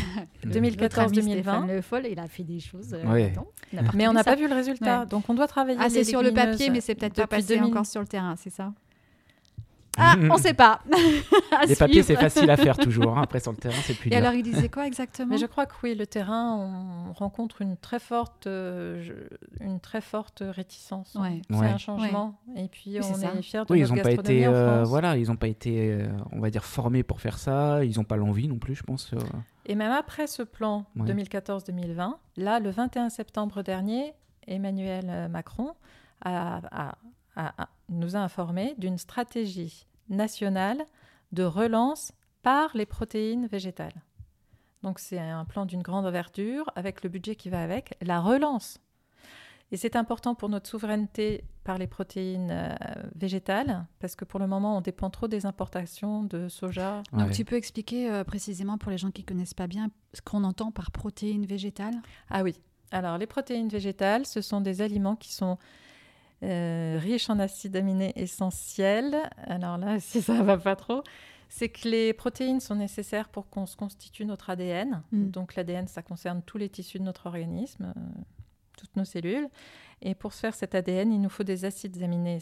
[0.45, 1.33] Notre ami 2014-2020.
[1.33, 2.95] Stéphane Le Foll, il a fait des choses.
[2.95, 3.29] euh,
[3.77, 5.01] a Mais on n'a pas vu le résultat.
[5.01, 5.07] Ouais.
[5.07, 5.79] Donc, on doit travailler.
[5.81, 7.71] Ah, les c'est sur le papier, mais c'est peut-être pas depuis passé 2000.
[7.71, 8.73] encore sur le terrain, c'est ça?
[9.99, 10.81] Ah, on sait pas.
[11.69, 13.17] Les papiers, c'est facile à faire toujours.
[13.17, 13.23] hein.
[13.23, 14.19] Après, sur le terrain, c'est plus Et dur.
[14.19, 17.77] alors, il disait quoi exactement Mais je crois que oui, le terrain, on rencontre une
[17.77, 19.03] très forte, euh,
[19.61, 21.15] une très forte réticence.
[21.21, 21.41] Ouais.
[21.51, 21.67] C'est Ouais.
[21.69, 22.35] un changement.
[22.57, 23.33] Et puis, Oui, on ça.
[23.35, 25.93] est fiers de Oui, ils notre n'ont pas été, euh, voilà, ils ont pas été,
[25.93, 27.85] euh, on va dire, formés pour faire ça.
[27.85, 29.13] Ils n'ont pas l'envie non plus, je pense.
[29.15, 29.19] euh.
[29.67, 31.07] Et même après ce plan Ouais.
[31.07, 34.13] 2014-2020, là, le 21 septembre dernier,
[34.47, 35.71] Emmanuel euh, Macron
[36.25, 36.95] a- a-
[37.37, 40.85] a- a- nous a informé d'une stratégie nationale
[41.33, 44.03] de relance par les protéines végétales.
[44.83, 48.79] Donc c'est un plan d'une grande envergure avec le budget qui va avec, la relance.
[49.73, 52.75] Et c'est important pour notre souveraineté par les protéines euh,
[53.17, 57.33] végétales, parce que pour le moment, on dépend trop des importations de soja, Donc, Ouais.
[57.33, 60.71] tu peux expliquer euh, précisément pour les gens qui connaissent pas bien ce qu'on entend
[60.71, 61.97] par protéines végétales?
[62.29, 62.61] Ah oui.
[62.91, 65.59] Alors, les protéines végétales, ce sont des aliments qui sont
[66.45, 69.17] euh, riches en acides aminés essentiels.
[69.47, 71.03] Alors là, si ça va pas trop,
[71.49, 75.03] c'est que les protéines sont nécessaires pour qu'on se constitue notre ADN.
[75.13, 75.31] Mm.
[75.31, 78.01] Donc, l'ADN, ça concerne tous les tissus de notre organisme, euh,
[78.77, 79.49] toutes nos cellules.
[80.03, 82.41] Et pour se faire cet ADN, il nous faut des acides aminés.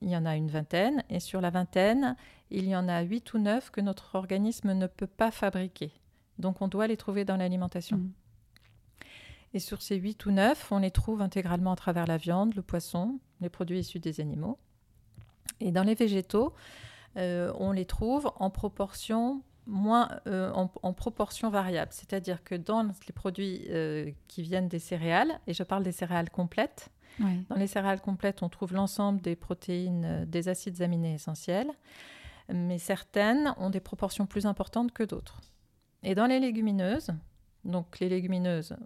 [0.00, 1.02] Il y en a une vingtaine.
[1.10, 2.16] Et sur la vingtaine,
[2.50, 5.92] il y en a 8 ou 9 que notre organisme ne peut pas fabriquer.
[6.38, 7.98] Donc, on doit les trouver dans l'alimentation.
[7.98, 8.12] Mm.
[9.54, 12.62] Et sur ces 8 ou 9, on les trouve intégralement à travers la viande, le
[12.62, 14.58] poisson, les produits issus des animaux.
[15.60, 16.54] Et dans les végétaux,
[17.16, 21.92] euh, on les trouve en proportion moins euh, en, en proportion variable.
[21.92, 26.30] C'est-à-dire que dans les produits euh, qui viennent des céréales, et je parle des céréales
[26.30, 26.90] complètes,
[27.48, 31.72] dans les céréales complètes, on trouve l'ensemble des protéines, des acides aminés essentiels,
[32.48, 35.40] mais certaines ont des proportions plus importantes que d'autres.
[36.04, 37.10] Et dans les légumineuses,
[37.64, 38.76] donc les légumineuses,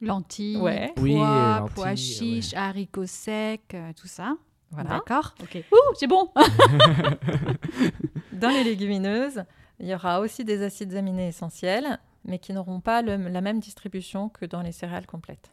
[0.00, 0.92] Lentilles, Ouais.
[0.96, 1.96] pois, Oui, euh, pois lentilles,
[2.42, 4.34] chiches, haricots secs, euh, tout ça.
[4.70, 4.90] voilà.
[4.90, 5.34] D'accord.
[5.72, 6.30] Ouh, c'est bon.
[8.32, 9.44] Dans les légumineuses,
[9.78, 13.60] il y aura aussi des acides aminés essentiels, mais qui n'auront pas le- la même
[13.60, 15.52] distribution que dans les céréales complètes.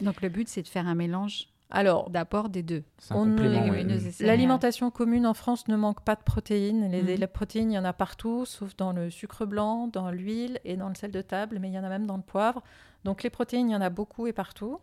[0.00, 2.82] Donc le but, c'est de faire un mélange Alors, d'apport des deux.
[3.10, 3.84] Ouais.
[4.20, 6.90] l'alimentation commune en France ne manque pas de protéines.
[6.90, 7.08] Les, Mhm.
[7.20, 10.76] les protéines, il y en a partout, sauf dans le sucre blanc, dans l'huile et
[10.76, 12.62] dans le sel de table, mais il y en a même dans le poivre.
[13.04, 14.78] Donc les protéines, il y en a beaucoup et partout.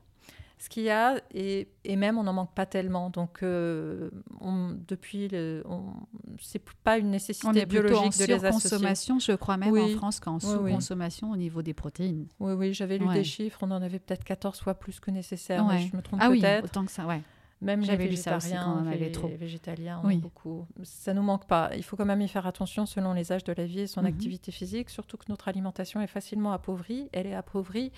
[0.60, 3.12] Ce qu'il y a, et, et même on n'en manque pas tellement.
[3.12, 4.10] Donc euh,
[4.42, 5.64] on- depuis, le,
[6.42, 8.70] c'est pas une nécessité On est plutôt en biologique de les associer.
[8.70, 9.94] surconsommation, je crois même Oui.
[9.94, 10.52] en France qu'en Oui, oui.
[10.72, 12.26] sous-consommation au niveau des protéines.
[12.40, 13.14] Oui, oui, j'avais lu Ouais.
[13.14, 15.88] des chiffres, on en avait peut-être 14 fois plus que nécessaire, Ouais.
[15.92, 16.66] je me trompe Ah oui, peut-être.
[16.66, 17.22] autant que ça, ouais.
[17.60, 19.28] Même les j'avais lu ça aussi végétariens, on avait les trop.
[19.30, 20.18] végétaliens, on Oui.
[20.18, 20.68] beaucoup.
[20.84, 21.72] Ça nous manque pas.
[21.76, 24.02] Il faut quand même y faire attention selon les âges de la vie et son
[24.02, 24.08] Mhm.
[24.08, 27.10] activité physique, surtout que notre alimentation est facilement appauvrie.
[27.14, 27.92] Elle est appauvrie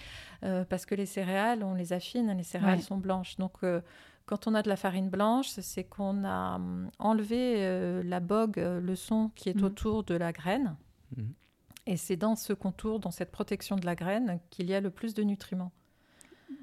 [0.44, 2.84] euh, parce que les céréales, on les affine, les céréales Ouais.
[2.84, 3.36] sont blanches.
[3.36, 3.82] Donc, euh,
[4.26, 8.58] quand on a de la farine blanche, c'est qu'on a hum, enlevé euh, la bogue,
[8.58, 9.64] le son qui est Mhm.
[9.66, 10.78] autour de la graine.
[11.18, 11.34] Mhm.
[11.86, 14.90] Et c'est dans ce contour, dans cette protection de la graine, qu'il y a le
[14.92, 15.72] plus de nutriments.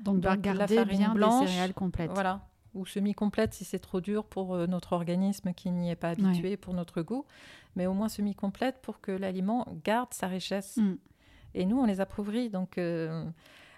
[0.02, 2.12] Donc, on doit Donc, la farine bien blanche, des céréales complètes.
[2.12, 2.40] Voilà.
[2.76, 6.56] Ou semi-complète si c'est trop dur pour euh, notre organisme qui n'y est pas habitué,
[6.56, 7.24] pour notre goût,
[7.74, 10.76] mais au moins semi-complète pour que l'aliment garde sa richesse.
[10.76, 10.94] Mm.
[11.54, 13.24] Et nous, on les approuvrit, donc, euh,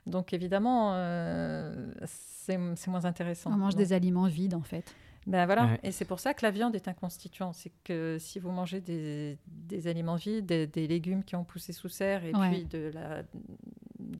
[0.06, 3.52] donc évidemment, euh, c'est c'est moins intéressant.
[3.52, 4.94] On mange Donc, des aliments vides en fait.
[5.26, 5.80] ben voilà, Ouais.
[5.82, 7.52] et c'est pour ça que la viande est un constituant.
[7.52, 11.72] C'est que si vous mangez des, des aliments vides, des, des légumes qui ont poussé
[11.72, 12.48] sous serre et Ouais.
[12.50, 13.22] puis de la,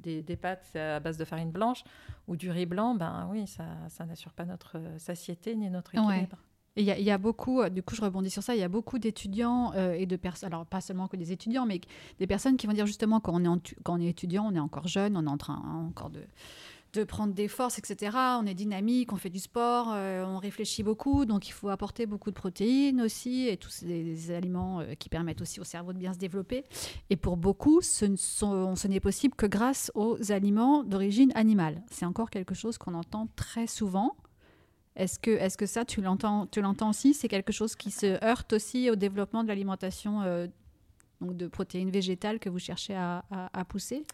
[0.08, 1.82] des, des pâtes à base de farine blanche
[2.26, 6.38] ou du riz blanc, ben oui, ça, ça n'assure pas notre satiété ni notre équilibre.
[6.76, 8.60] Il y, a- il y a beaucoup, euh, du coup je rebondis sur ça, il
[8.60, 11.80] y a beaucoup d'étudiants euh, et de personnes, alors pas seulement que des étudiants, mais
[12.20, 14.54] des personnes qui vont dire justement quand on est, en quand on est étudiant, on
[14.54, 16.20] est encore jeune, on est en train hein, encore de,
[16.94, 18.16] de prendre des forces, etc.
[18.40, 22.06] On est dynamique, on fait du sport, euh, on réfléchit beaucoup, donc il faut apporter
[22.06, 25.98] beaucoup de protéines aussi et tous des aliments euh, qui permettent aussi au cerveau de
[25.98, 26.64] bien se développer.
[27.10, 31.82] Et pour beaucoup, ce n'est possible que grâce aux aliments d'origine animale.
[31.90, 34.16] C'est encore quelque chose qu'on entend très souvent.
[34.96, 37.14] Est-ce que, est que ça, tu l'entends, tu l'entends aussi?
[37.14, 40.46] C'est quelque chose qui se heurte aussi au développement de l'alimentation euh,
[41.20, 44.06] donc de protéines végétales que vous cherchez à pousser?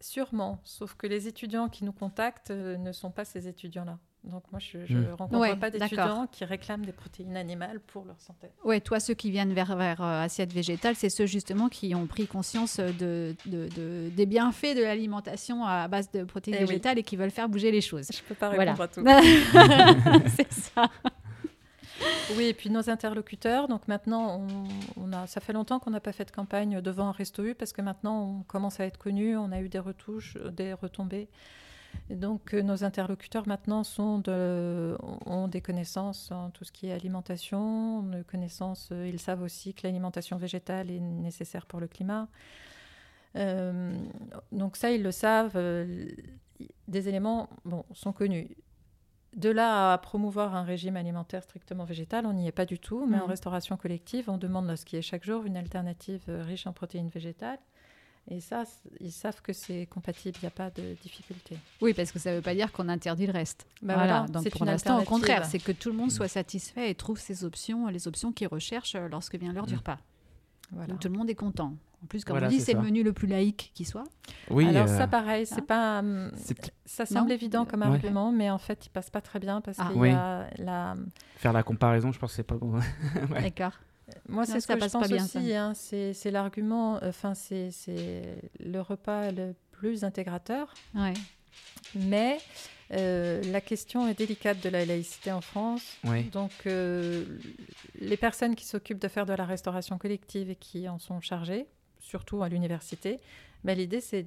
[0.00, 3.98] Sûrement, sauf que les étudiants qui nous contactent euh, ne sont pas ces étudiants-là.
[4.24, 5.14] Donc moi, je ne Hmm.
[5.14, 8.48] rencontre Ouais, pas d'étudiants qui réclament des protéines animales pour leur santé.
[8.64, 12.06] Ouais, toi, ceux qui viennent vers, vers euh, assiette végétale, c'est ceux justement qui ont
[12.06, 16.68] pris conscience de, de- de- des bienfaits de l'alimentation à base de protéines Eh oui.
[16.68, 18.08] végétales et qui veulent faire bouger les choses.
[18.12, 18.74] Je peux pas Voilà.
[18.74, 20.28] répondre à tout.
[20.36, 20.90] c'est ça.
[22.36, 24.46] Oui, et puis nos interlocuteurs, donc maintenant,
[24.96, 27.54] on, a, ça fait longtemps qu'on n'a pas fait de campagne devant un resto U
[27.54, 30.72] parce que maintenant on commence à être connus, on a eu des retouches, euh, des
[30.72, 31.28] retombées.
[32.08, 38.08] Et donc euh, nos interlocuteurs maintenant ont des connaissances en tout ce qui est alimentation,
[38.12, 42.28] euh, ils savent aussi que l'alimentation végétale est nécessaire pour le climat.
[43.34, 45.56] Donc ça, ils le savent.
[46.88, 47.48] des éléments
[47.92, 48.56] sont connus.
[49.36, 53.06] De là à promouvoir un régime alimentaire strictement végétal, on n'y est pas du tout.
[53.06, 56.22] Mais en restauration collective, on demande à ce qu'il y ait chaque jour une alternative
[56.28, 57.58] euh, riche en protéines végétales.
[58.28, 58.64] Et ça,
[59.00, 61.56] ils savent que c'est compatible, il n'y a pas de difficulté.
[61.80, 63.66] Oui, parce que ça ne veut pas dire qu'on interdit le reste.
[63.82, 64.12] Bah voilà.
[64.18, 65.08] voilà, Donc c'est pour une l'instant, au alternative.
[65.26, 68.46] contraire, c'est que tout le monde soit satisfait et trouve ses options, les options qu'il
[68.48, 69.78] recherche euh, lorsque vient l'heure du Mm.
[69.78, 69.98] repas.
[70.72, 70.88] Voilà.
[70.88, 71.74] Donc tout le monde est content.
[72.02, 74.04] En plus, comme Voilà, on dit, c'est le menu le plus laïque qui soit.
[74.48, 75.98] Oui, Alors euh, ça, pareil, c'est pas.
[75.98, 76.30] hum,
[76.86, 77.88] Ça semble Non évident comme Ouais.
[77.88, 79.88] argument, mais en fait, il passe pas très bien parce Ah.
[79.92, 80.08] qu'il Oui.
[80.08, 80.96] y a la.
[81.36, 82.72] faire la comparaison, je pense que c'est pas bon.
[83.30, 83.42] Ouais.
[83.42, 83.72] D'accord.
[84.28, 85.54] Moi, c'est ce que je passe pas pense bien, aussi.
[85.54, 86.98] hein, c'est c'est l'argument.
[87.02, 88.22] Enfin, c'est c'est
[88.58, 90.72] le repas le plus intégrateur.
[90.94, 91.14] Ouais.
[91.94, 92.38] Mais
[92.92, 95.98] euh, la question est délicate de la laïcité en France.
[96.04, 96.24] Ouais.
[96.24, 97.24] Donc, euh,
[98.00, 101.66] les personnes qui s'occupent de faire de la restauration collective et qui en sont chargées,
[102.00, 103.20] surtout à l'université,
[103.62, 104.26] ben, l'idée, c'est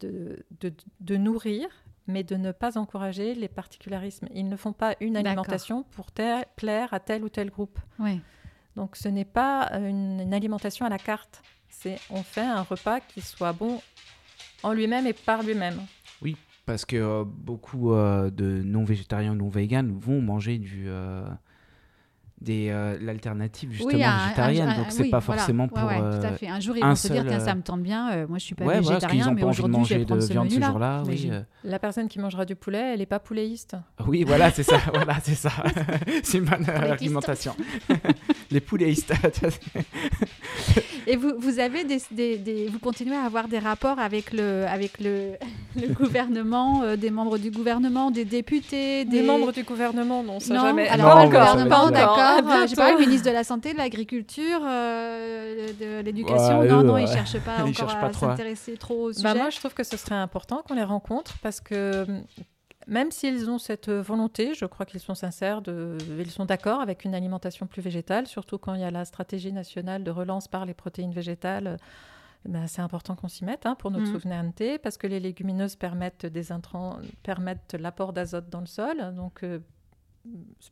[0.00, 1.68] de, de, de nourrir,
[2.06, 4.28] mais de ne pas encourager les particularismes.
[4.34, 7.78] Ils ne font pas une alimentation pour plaire à tel ou tel groupe.
[8.74, 11.42] Donc, ce n'est pas une, une alimentation à la carte.
[11.68, 13.80] C'est on fait un repas qui soit bon
[14.62, 15.80] en lui-même et par lui-même.
[16.64, 21.24] Parce que euh, beaucoup euh, de non-végétariens, non-véganes vont manger du, euh,
[22.42, 24.68] des, euh, l'alternative justement un- végétarienne.
[24.68, 25.38] un- un- donc c'est oui, pas voilà.
[25.40, 25.82] forcément pour.
[25.84, 26.48] ouais, tout à euh, fait.
[26.48, 28.10] Un jour, ils un vont se dire seul, tiens, ça euh, me tente bien.
[28.12, 30.04] euh, moi, je suis pas ouais, voilà, végétarien, n'ont mais aujourd'hui, je vais manger de
[30.04, 30.68] prendre ce viande ce menu-là.
[30.70, 31.02] jour-là.
[31.06, 33.76] Oui, euh, La personne qui mangera du poulet, elle n'est pas pouléiste.
[34.06, 34.78] oui, voilà, c'est ça.
[34.94, 35.50] voilà, c'est ça.
[36.22, 37.54] c'est une bonne euh, argumentation.
[38.50, 39.12] Les pouléistes.
[41.06, 44.64] Et vous, vous avez des, des- des- vous continuez à avoir des rapports avec le,
[44.68, 45.32] avec le,
[45.80, 50.38] le gouvernement, euh, des membres du gouvernement, des députés, des Des membres du gouvernement, non,
[50.38, 50.88] ça non, jamais.
[50.88, 52.31] alors Non, pas ça être- d'accord.
[52.38, 52.66] Euh, bientôt.
[52.68, 56.60] J'ai pas le ministre de la santé, de l'agriculture, euh, de l'éducation.
[56.60, 58.94] Ouais, non, non, euh, ils cherchent pas ils encore cherchent pas trop à- s'intéresser trop
[59.04, 59.22] au sujet.
[59.24, 62.22] Bah, moi, je trouve que ce serait important qu'on les rencontre parce que hum,
[62.88, 67.04] même s'ils ont cette volonté, je crois qu'ils sont sincères, de, ils sont d'accord avec
[67.04, 70.66] une alimentation plus végétale, surtout quand il y a la stratégie nationale de relance par
[70.66, 71.76] les protéines végétales.
[72.44, 74.12] ben, c'est important qu'on s'y mette hein, pour notre Mhm.
[74.20, 78.96] souveraineté parce que les légumineuses permettent des intrants, permettent l'apport d'azote dans le sol.
[79.14, 79.60] Donc, euh,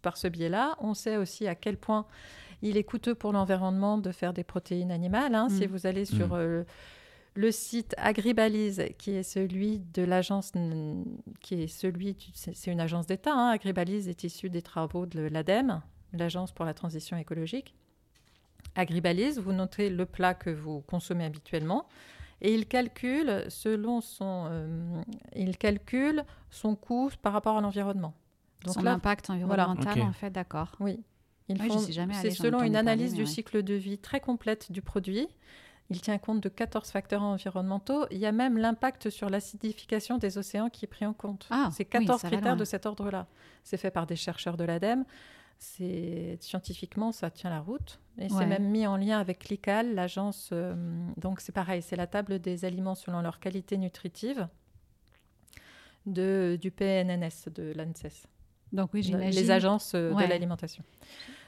[0.03, 2.07] par ce biais-là, on sait aussi à quel point
[2.63, 5.35] il est coûteux pour l'environnement de faire des protéines animales.
[5.35, 5.49] hein.
[5.49, 5.71] Si Mhm.
[5.73, 6.33] vous allez sur Mhm.
[6.35, 6.65] euh,
[7.35, 10.53] le site Agribalise, qui est celui de l'agence,
[11.41, 13.33] qui est celui, c'est c'est une agence d'État.
[13.33, 13.51] hein.
[13.51, 15.81] Agribalise est issu des travaux de l'ADEME,
[16.13, 17.75] l'agence pour la transition écologique.
[18.75, 21.87] Agribalise, vous notez le plat que vous consommez habituellement
[22.41, 25.03] et il calcule selon son, euh,
[25.35, 28.15] il calcule son coût par rapport à l'environnement.
[28.65, 30.73] Donc Son là, impact environnemental, en fait, d'accord.
[30.81, 31.03] oui.
[31.49, 33.27] Ils Oui, je font- suis jamais allée, C'est selon une analyse du ouais.
[33.27, 35.27] cycle de vie très complète du produit.
[35.89, 38.07] Il tient compte de 14 facteurs environnementaux.
[38.13, 41.49] Il y a même l'impact sur l'acidification des océans qui est pris en compte.
[41.51, 43.27] Ah, C'est oui, 14 ça va critères de cet ordre-là.
[43.65, 45.05] C'est fait par des chercheurs de l'ADEME.
[45.59, 48.29] C'est scientifiquement ça tient la route et Ouais.
[48.31, 50.51] c'est même mis en lien avec l'ICAL, l'agence.
[50.53, 50.75] euh,
[51.17, 54.47] donc c'est pareil, c'est la table des aliments selon leur qualité nutritive
[56.07, 58.27] de du PNNS de l'ANSES
[58.73, 59.31] Donc oui, j'imagine.
[59.41, 60.25] les agences euh, Ouais.
[60.25, 60.85] de l'alimentation.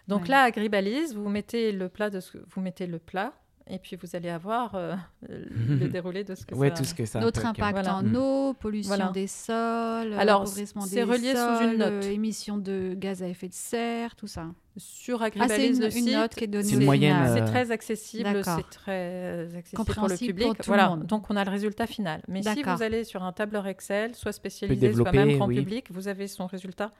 [0.08, 0.28] Donc Ouais.
[0.28, 3.32] là, Agribalise, vous mettez le plat de ce vous mettez le plat
[3.68, 4.94] et puis vous allez avoir euh,
[5.28, 6.74] le déroulé de ce que Ouais, ça.
[6.74, 7.96] tout ce que ça Notre impact Voilà.
[7.96, 9.10] en eau, pollution Voilà.
[9.12, 12.04] des sols, Alors, appauvrissement c'est des relié sous sols, une note.
[12.04, 14.46] euh, émissions de gaz à effet de serre, tout ça.
[14.76, 17.30] Sur Ah, c'est Agribalise, une, une note qui est donnée C'est moyenne, final.
[17.30, 20.46] euh, c'est très accessible, c'est très accessible pour le Compréhensible public.
[20.46, 21.06] pour tout le voilà, monde.
[21.06, 22.22] donc on a le résultat final.
[22.28, 25.56] Mais si vous allez sur un tableur Excel, soit spécialisé, soit même grand oui.
[25.56, 26.90] public, vous avez son résultat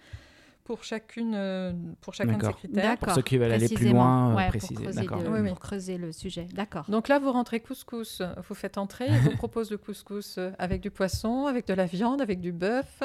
[0.64, 2.82] pour chacune, euh, pour chacun de ces critères.
[2.84, 2.98] D'accord.
[3.08, 4.04] Pour ceux qui veulent aller plus précisément.
[4.04, 5.48] loin, euh, Ouais, préciser, Pour creuser, Oui, oui.
[5.48, 6.46] pour creuser le sujet.
[6.54, 6.84] D'accord.
[6.88, 10.80] Donc là, vous rentrez couscous, vous faites entrer, il vous propose le couscous euh, avec
[10.80, 13.02] du poisson, avec de la viande, avec du bœuf.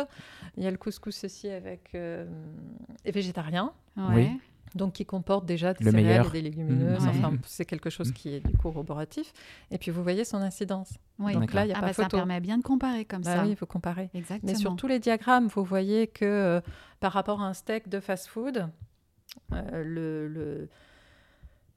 [0.55, 2.25] Il y a le couscous aussi avec euh,
[3.05, 4.31] et végétarien, Ouais.
[4.75, 6.27] Donc qui comporte déjà des Le céréales meilleur.
[6.27, 7.03] et des légumineuses.
[7.03, 7.09] Mhm.
[7.09, 7.37] Enfin, Ouais.
[7.45, 9.31] c'est quelque chose qui est du corroboratif.
[9.71, 10.93] Et puis vous voyez son incidence.
[11.19, 11.33] Oui.
[11.33, 12.17] Donc là, il n'y a Ah pas bah, ça photo.
[12.17, 13.43] permet bien de comparer comme Bah ça.
[13.43, 14.09] oui, il faut comparer.
[14.13, 14.51] Exactement.
[14.51, 16.61] Mais sur tous les diagrammes, vous voyez que euh,
[16.99, 18.67] par rapport à un steak de fast-food,
[19.53, 20.69] euh, le, le,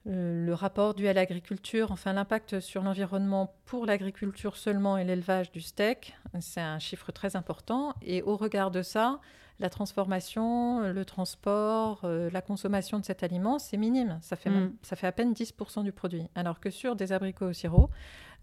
[0.07, 5.51] euh, le rapport dû à l'agriculture, enfin l'impact sur l'environnement pour l'agriculture seulement et l'élevage
[5.51, 7.93] du steak, c'est un chiffre très important.
[8.01, 9.19] Et au regard de ça,
[9.61, 14.17] la transformation, le transport, euh, la consommation de cet aliment, c'est minime.
[14.21, 14.73] Ça fait, Mm.
[14.81, 16.27] ça fait à peine 10% du produit.
[16.35, 17.89] Alors que sur des abricots au sirop,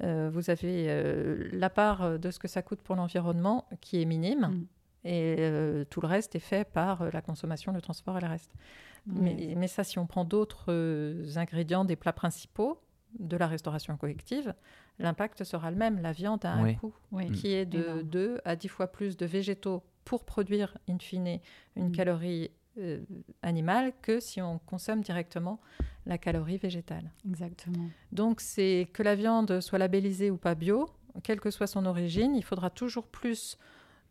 [0.04, 4.04] euh, vous avez euh, la part de ce que ça coûte pour l'environnement qui est
[4.06, 4.46] minime.
[4.48, 4.66] Mm.
[5.04, 8.28] Et euh, tout le reste est fait par euh, la consommation, le transport et le
[8.28, 8.52] reste.
[9.06, 12.78] Mais, mais ça, si on prend d'autres euh, ingrédients des plats principaux
[13.18, 14.54] de la restauration collective,
[14.98, 16.00] l'impact sera le même.
[16.00, 17.30] La viande a un coût Oui.
[17.32, 18.02] qui est de Énorme.
[18.02, 21.40] 2 à 10 fois plus de végétaux pour produire, in fine,
[21.76, 21.92] une Mm.
[21.92, 23.00] calorie euh,
[23.42, 25.58] animale que si on consomme directement
[26.06, 27.10] la calorie végétale.
[27.28, 27.90] Exactement.
[28.12, 30.88] Donc, c'est que la viande soit labellisée ou pas bio,
[31.24, 33.58] quelle que soit son origine, il faudra toujours plus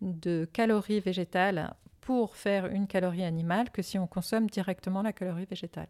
[0.01, 5.45] de calories végétales pour faire une calorie animale que si on consomme directement la calorie
[5.45, 5.88] végétale.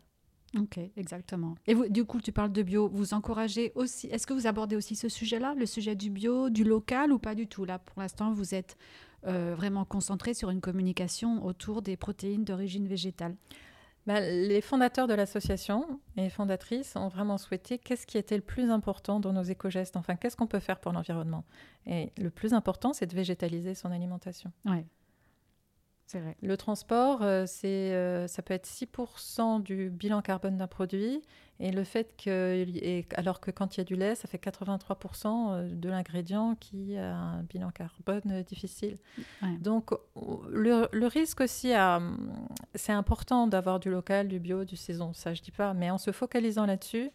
[0.56, 1.56] Ok, exactement.
[1.68, 2.88] Et vous, du coup, tu parles de bio.
[2.88, 4.08] Vous encouragez aussi.
[4.08, 7.36] Est-ce que vous abordez aussi ce sujet-là, le sujet du bio, du local ou pas
[7.36, 7.66] du tout?
[7.66, 8.78] Là, pour l'instant, vous êtes
[9.26, 13.36] euh, vraiment concentré sur une communication autour des protéines d'origine végétale.
[14.06, 18.42] Ben, les fondateurs de l'association et les fondatrices ont vraiment souhaité qu'est-ce qui était le
[18.42, 21.44] plus important dans nos éco-gestes, enfin qu'est-ce qu'on peut faire pour l'environnement.
[21.86, 24.54] Et le plus important, c'est de végétaliser son alimentation.
[24.66, 24.86] Ouais.
[26.10, 26.38] C'est vrai.
[26.42, 31.22] Le transport, euh, c'est, euh, ça peut être 6% du bilan carbone d'un produit.
[31.60, 32.66] Et le fait que,
[33.20, 36.96] alors que quand il y a du lait, ça fait 83% euh, de l'ingrédient qui
[36.96, 38.98] a un bilan carbone difficile.
[39.44, 39.58] Ouais.
[39.60, 39.92] Donc,
[40.50, 42.02] le, le risque aussi, à-
[42.76, 45.74] c'est important d'avoir du local, du bio, du saison, ça je dis pas.
[45.74, 47.10] Mais en se focalisant là-dessus,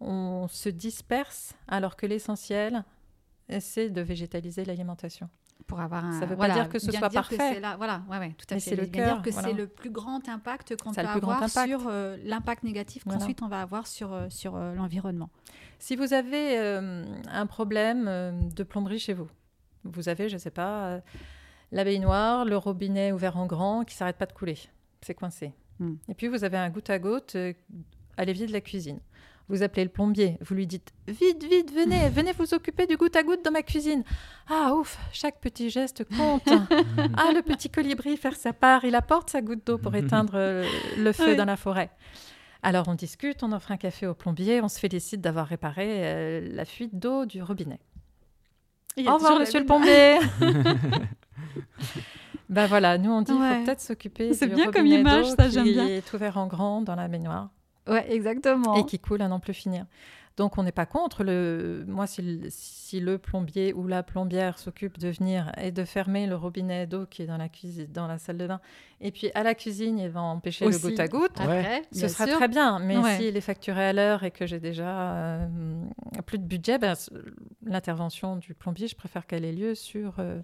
[0.00, 2.84] on se disperse alors que l'essentiel,
[3.60, 5.30] c'est de végétaliser l'alimentation.
[5.66, 6.20] Pour avoir un.
[6.20, 7.58] Ça veut pas dire que ce soit parfait.
[7.58, 8.70] là- voilà, ouais, ouais, tout à Mais fait.
[8.70, 9.48] c'est le cœur, dire que voilà.
[9.48, 11.66] c'est le plus grand impact qu'on peut avoir impact.
[11.68, 13.18] sur euh, l'impact négatif Voilà.
[13.18, 15.28] qu'ensuite on va avoir sur, euh, sur euh, l'environnement.
[15.80, 19.28] Si vous avez euh, un problème de plomberie chez vous,
[19.82, 21.00] vous avez, je ne sais pas,
[21.72, 24.58] la baignoire, le robinet ouvert en grand qui s'arrête pas de couler,
[25.00, 25.52] c'est coincé.
[25.80, 25.94] Hmm.
[26.08, 27.36] Et puis vous avez un goutte à goutte
[28.16, 29.00] à l'évier de la cuisine.
[29.48, 33.14] Vous appelez le plombier, vous lui dites vite, vite, venez, venez vous occuper du goutte
[33.14, 34.02] à goutte dans ma cuisine.
[34.48, 36.48] Ah ouf, chaque petit geste compte.
[36.48, 40.66] ah le petit colibri faire sa part, il apporte sa goutte d'eau pour éteindre euh,
[40.98, 41.90] le feu dans la forêt.
[42.64, 46.48] Alors on discute, on offre un café au plombier, on se félicite d'avoir réparé euh,
[46.52, 47.78] la fuite d'eau du robinet.
[48.96, 50.16] Il Au revoir, monsieur le plombier.
[52.48, 53.58] ben voilà, nous on dit qu'il Ouais.
[53.58, 55.86] faut peut-être s'occuper C'est du bien comme robinet image, d'eau ça, j'aime bien.
[55.86, 57.50] est ouvert en grand dans la baignoire
[57.86, 58.74] Ouais, exactement.
[58.76, 59.86] et qui coule à n'en plus finir.
[60.36, 61.82] Donc on n'est pas contre le.
[61.88, 66.26] Moi, si le, si le plombier ou la plombière s'occupe de venir et de fermer
[66.26, 68.60] le robinet d'eau qui est dans la cuisine, dans la salle de bain,
[69.00, 70.82] et puis à la cuisine, il va empêcher Aussi.
[70.82, 71.40] le goutte à goutte.
[71.40, 72.36] Après, Ce sera sûr.
[72.36, 73.16] très bien, mais Ouais.
[73.16, 75.46] s'il est facturé à l'heure et que j'ai déjà euh,
[76.26, 76.92] plus de budget, ben,
[77.64, 80.38] l'intervention du plombier, je préfère qu'elle ait lieu sur euh,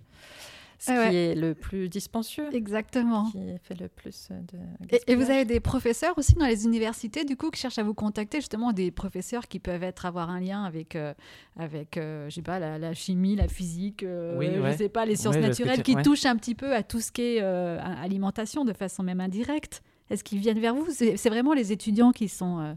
[0.84, 1.10] ce Ah ouais.
[1.10, 3.30] qui est le plus dispendieux, Exactement.
[3.30, 4.58] qui fait le plus de.
[4.90, 7.84] Et, et vous avez des professeurs aussi dans les universités, du coup, qui cherchent à
[7.84, 11.14] vous contacter, justement, des professeurs qui peuvent être avoir un lien avec, euh,
[11.56, 15.04] avec euh, je sais pas, la, la chimie, la physique, euh, Oui, je sais pas,
[15.06, 16.02] les sciences Ouais, naturelles, tu- qui ouais.
[16.02, 19.82] touchent un petit peu à tout ce qui est euh, alimentation de façon même indirecte.
[20.10, 20.88] Est-ce qu'ils viennent vers vous?
[20.90, 22.74] C'est vraiment les étudiants qui sont, euh,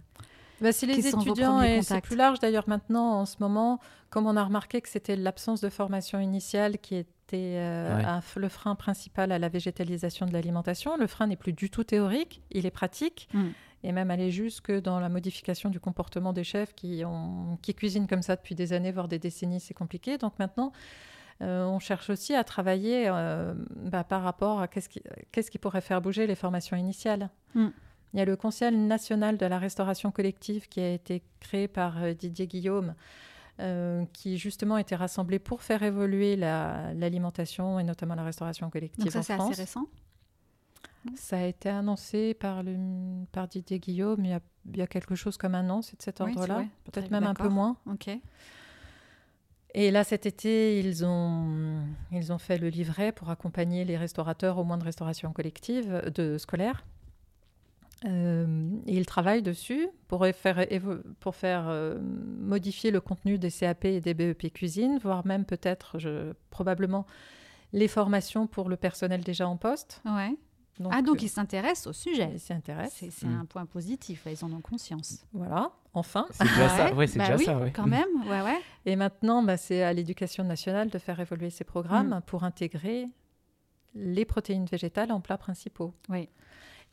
[0.61, 3.79] bah, C'est les étudiants et c'est plus large d'ailleurs maintenant en ce moment,
[4.11, 6.95] comme on a remarqué que c'était l'absence de formation initiale qui
[7.28, 10.97] était euh, le frein principal à la végétalisation de l'alimentation.
[10.97, 13.28] Le frein n'est plus du tout théorique, il est pratique.
[13.34, 13.47] Mm.
[13.84, 18.07] Et même aller jusque dans la modification du comportement des chefs qui, ont, qui cuisinent
[18.07, 20.17] comme ça depuis des années, voire des décennies, c'est compliqué.
[20.17, 20.71] Donc maintenant,
[21.41, 26.01] euh, on cherche aussi à travailler euh, bah, par rapport à qu'est-ce qui, pourrait faire
[26.01, 27.30] bouger les formations initiales.
[27.53, 27.67] Mm.
[28.13, 32.01] Il y a le Conseil national de la restauration collective qui a été créé par
[32.01, 32.95] euh, Didier Guillaume,
[34.13, 39.23] qui justement était rassemblé pour faire évoluer l'alimentation et notamment la restauration collective Donc ça,
[39.23, 39.87] c'est assez récent
[41.15, 42.75] Ça a été annoncé par, le,
[43.31, 45.97] par Didier Guillaume il y, a, il y a quelque chose comme un an, c'est
[45.97, 47.77] de cet ordre-là, peut-être même un peu moins.
[47.89, 48.09] Ok.
[49.77, 54.57] Et là, cet été, ils ont, ils ont fait le livret pour accompagner les restaurateurs
[54.57, 56.85] au moins de restauration collective de scolaire.
[58.03, 60.67] Euh, et ils travaillent dessus pour faire,
[61.19, 65.97] pour faire euh, modifier le contenu des CAP et des BEP cuisine, voire même peut-être,
[66.49, 67.05] probablement,
[67.73, 70.01] les formations pour le personnel déjà en poste.
[70.05, 70.35] Ouais
[70.91, 72.31] ah, donc euh, ils s'intéressent au sujet.
[72.33, 73.09] Ils s'intéressent.
[73.09, 73.39] C'est mm.
[73.39, 75.25] un point positif, ils en ont conscience.
[75.31, 76.25] Voilà, enfin.
[76.31, 77.69] C'est déjà ça, ouais, c'est bah déjà ça.
[77.71, 78.59] Quand même, ouais, ouais.
[78.85, 82.21] Et maintenant, bah, c'est à l'éducation nationale de faire évoluer ces programmes mm.
[82.25, 83.07] pour intégrer
[83.93, 85.93] les protéines végétales en plats principaux.
[86.09, 86.27] Oui.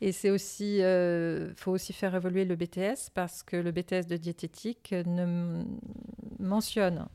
[0.01, 4.17] Et c'est aussi, euh, faut aussi faire évoluer le BTS parce que le BTS de
[4.17, 5.63] diététique ne
[6.39, 7.07] mentionne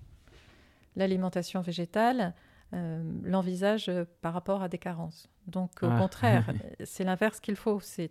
[0.97, 2.35] l'alimentation végétale
[2.75, 5.29] euh, l'envisage par rapport à des carences.
[5.47, 5.99] Donc au ah.
[5.99, 6.53] contraire,
[6.85, 8.11] c'est l'inverse qu'il faut, c'est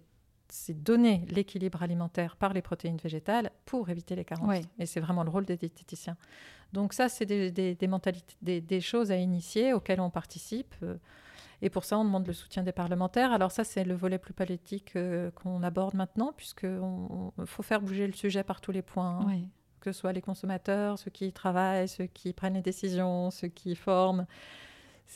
[0.69, 4.65] donner l'équilibre alimentaire par les protéines végétales pour éviter les carences.
[4.79, 6.17] Et c'est vraiment le rôle des diététiciens.
[6.73, 10.73] Donc ça, c'est des, mentalités, des, choses à initier auxquelles on participe.
[11.61, 13.31] Et pour ça, on demande le soutien des parlementaires.
[13.31, 16.79] Alors ça, c'est le volet plus politique euh, qu'on aborde maintenant, puisqu'il
[17.45, 19.21] faut faire bouger le sujet par tous les points.
[19.27, 19.41] Hein
[19.79, 23.75] que ce soit les consommateurs, ceux qui travaillent, ceux qui prennent les décisions, ceux qui
[23.75, 24.25] forment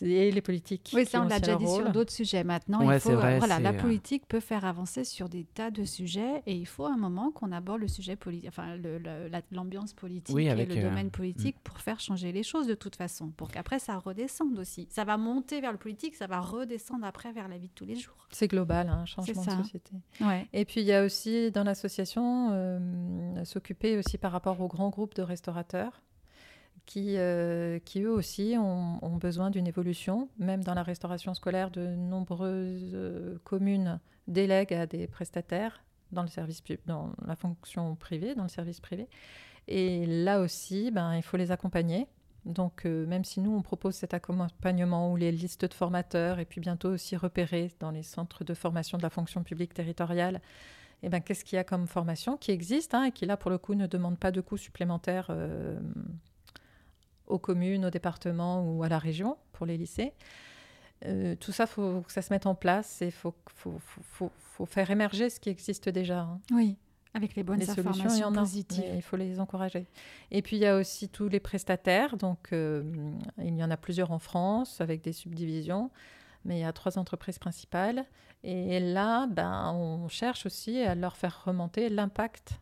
[0.02, 0.92] et les politiques.
[0.94, 2.44] Oui, ça on l'a déjà dit sur d'autres sujets.
[2.44, 6.42] Maintenant, il faut, voilà, la euh, politique peut faire avancer sur des tas de sujets
[6.46, 8.78] et il faut un moment qu'on aborde le sujet politique, enfin
[9.52, 11.64] l'ambiance politique et le euh, domaine politique mm.
[11.64, 14.88] pour faire changer les choses de toute façon, pour qu'après ça redescende aussi.
[14.89, 17.86] Ça va monter vers le politique, ça va redescendre après vers la vie de tous
[17.86, 18.28] les jours.
[18.32, 19.92] C'est global, un hein, changement de société.
[20.22, 20.48] Ouais.
[20.54, 24.89] Et puis il y a aussi dans l'association euh, s'occuper aussi par rapport aux grands
[24.89, 26.02] groupes de restaurateurs
[26.86, 30.30] qui, euh, qui eux aussi ont, besoin d'une évolution.
[30.40, 36.28] Même dans la restauration scolaire, de nombreuses euh, communes délèguent à des prestataires dans, le
[36.28, 39.08] service, dans la fonction privée, dans le service privé.
[39.68, 42.08] Et là aussi, ben, il faut les accompagner.
[42.46, 46.46] Donc, euh, même si nous, on propose cet accompagnement ou les listes de formateurs, et
[46.46, 50.42] puis bientôt aussi repérer dans les centres de formation de la fonction publique territoriale,
[51.04, 53.52] eh ben, qu'est-ce qu'il y a comme formation qui existe hein, et qui, là, pour
[53.52, 55.32] le coup, ne demande pas de coûts supplémentaires
[57.32, 60.14] aux communes, aux départements ou à la région pour les lycées.
[61.06, 64.32] Euh, tout ça, faut que ça se mette en place et il faut, faut, faut,
[64.38, 66.20] faut, faire émerger ce qui existe déjà.
[66.20, 66.40] Hein.
[66.52, 66.78] Oui,
[67.14, 68.84] avec les bonnes les informations solutions, il y en positives.
[68.96, 69.88] il faut les encourager.
[70.30, 72.18] Et puis, il y a aussi tous les prestataires.
[72.18, 72.84] Donc, euh,
[73.40, 75.90] il y en a plusieurs en France avec des subdivisions.
[76.46, 78.06] Mais il y a trois entreprises principales.
[78.44, 82.60] Et là, ben, on cherche aussi à leur faire remonter l'impact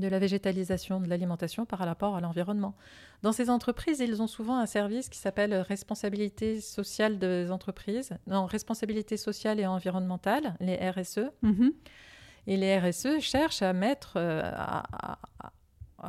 [0.00, 2.74] de la végétalisation de l'alimentation par rapport à l'environnement.
[3.22, 8.46] Dans ces entreprises, ils ont souvent un service qui s'appelle responsabilité sociale des entreprises, non,
[8.46, 11.30] responsabilité sociale et environnementale, les RSE.
[11.44, 11.72] Mm-hmm.
[12.46, 15.18] Et les RSE cherchent à mettre, euh, à,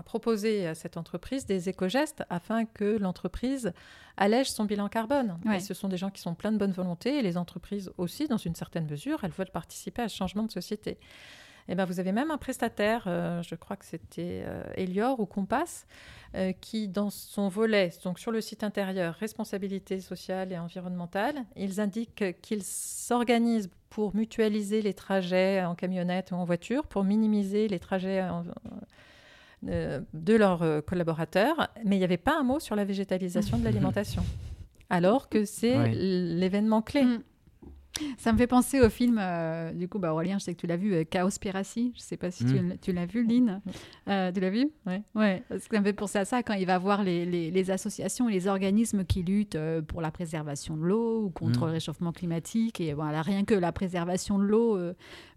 [0.06, 3.74] proposer à cette entreprise des éco-gestes afin que l'entreprise
[4.16, 5.38] allège son bilan carbone.
[5.54, 8.28] Et ce sont des gens qui sont pleins de bonne volonté et les entreprises aussi,
[8.28, 10.98] dans une certaine mesure, elles veulent participer à ce changement de société.
[11.68, 15.20] Et eh ben, vous avez même un prestataire, euh, je crois que c'était euh, Elior
[15.20, 15.86] ou Compass,
[16.36, 21.80] euh, qui dans son volet, donc sur le site intérieur, responsabilité sociale et environnementale, ils
[21.80, 27.80] indiquent qu'ils s'organisent pour mutualiser les trajets en camionnette ou en voiture, pour minimiser les
[27.80, 28.26] trajets
[29.62, 34.24] de leurs collaborateurs, mais il n'y avait pas un mot sur la végétalisation de l'alimentation,
[34.90, 37.04] alors que c'est l'événement clé.
[37.04, 37.24] Mm.
[38.18, 40.68] Ça me fait penser au film, euh, du coup, bah Aurélien, je sais que tu
[40.68, 41.94] l'as vu, euh, Chaos Piracy.
[41.96, 42.96] Je sais pas si tu, mm.
[42.96, 43.62] l'as vu, Lynn.
[44.08, 44.70] Euh, tu l'as vu?
[44.86, 44.94] Oui.
[45.16, 45.44] Ouais.
[45.50, 48.48] Ça me fait penser à ça quand il va voir les, les, associations et les
[48.48, 51.66] organismes qui luttent pour la préservation de l'eau ou contre mm.
[51.66, 52.82] le réchauffement climatique.
[52.82, 54.80] Et voilà, rien que la préservation de l'eau,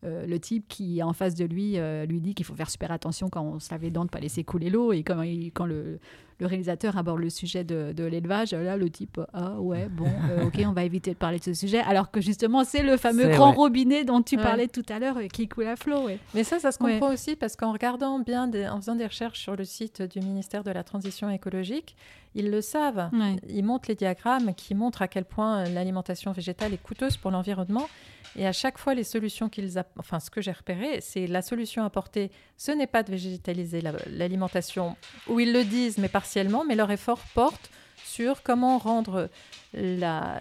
[0.04, 1.76] le type qui est en face de lui
[2.08, 4.10] lui dit qu'il faut faire super attention quand on se lave les dents de ne
[4.10, 4.92] pas laisser couler l'eau.
[4.92, 5.22] Et quand,
[5.54, 5.98] quand le,
[6.40, 10.44] le réalisateur aborde le sujet de, de l'élevage, là, le type, ah ouais, bon, euh,
[10.46, 13.28] ok, on va éviter de parler de ce sujet, alors que justement, c'est le fameux
[13.28, 14.42] grand robinet dont tu Ouais.
[14.42, 16.04] parlais tout à l'heure, euh, qui coule à flot.
[16.06, 16.18] ouais.
[16.34, 19.40] Mais ça, ça se comprend aussi parce qu'en regardant bien, des- en faisant des recherches
[19.40, 21.94] sur le site du ministère de la Transition écologique,
[22.34, 23.10] ils le savent.
[23.12, 23.36] Ouais.
[23.48, 27.88] Ils montrent les diagrammes qui montrent à quel point l'alimentation végétale est coûteuse pour l'environnement.
[28.36, 31.40] Et à chaque fois, les solutions qu'ils app- enfin ce que j'ai repéré, c'est la
[31.42, 32.32] solution apportée.
[32.56, 34.96] Ce n'est pas de végétaliser la- l'alimentation,
[35.28, 37.70] où ils le disent, mais partiellement, mais leur effort porte
[38.04, 39.28] sur comment rendre
[39.72, 40.40] la-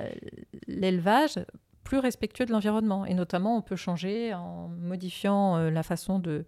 [0.68, 1.40] l'élevage
[1.84, 3.06] plus respectueux de l'environnement.
[3.06, 6.46] Et notamment, on peut changer en modifiant euh, la façon de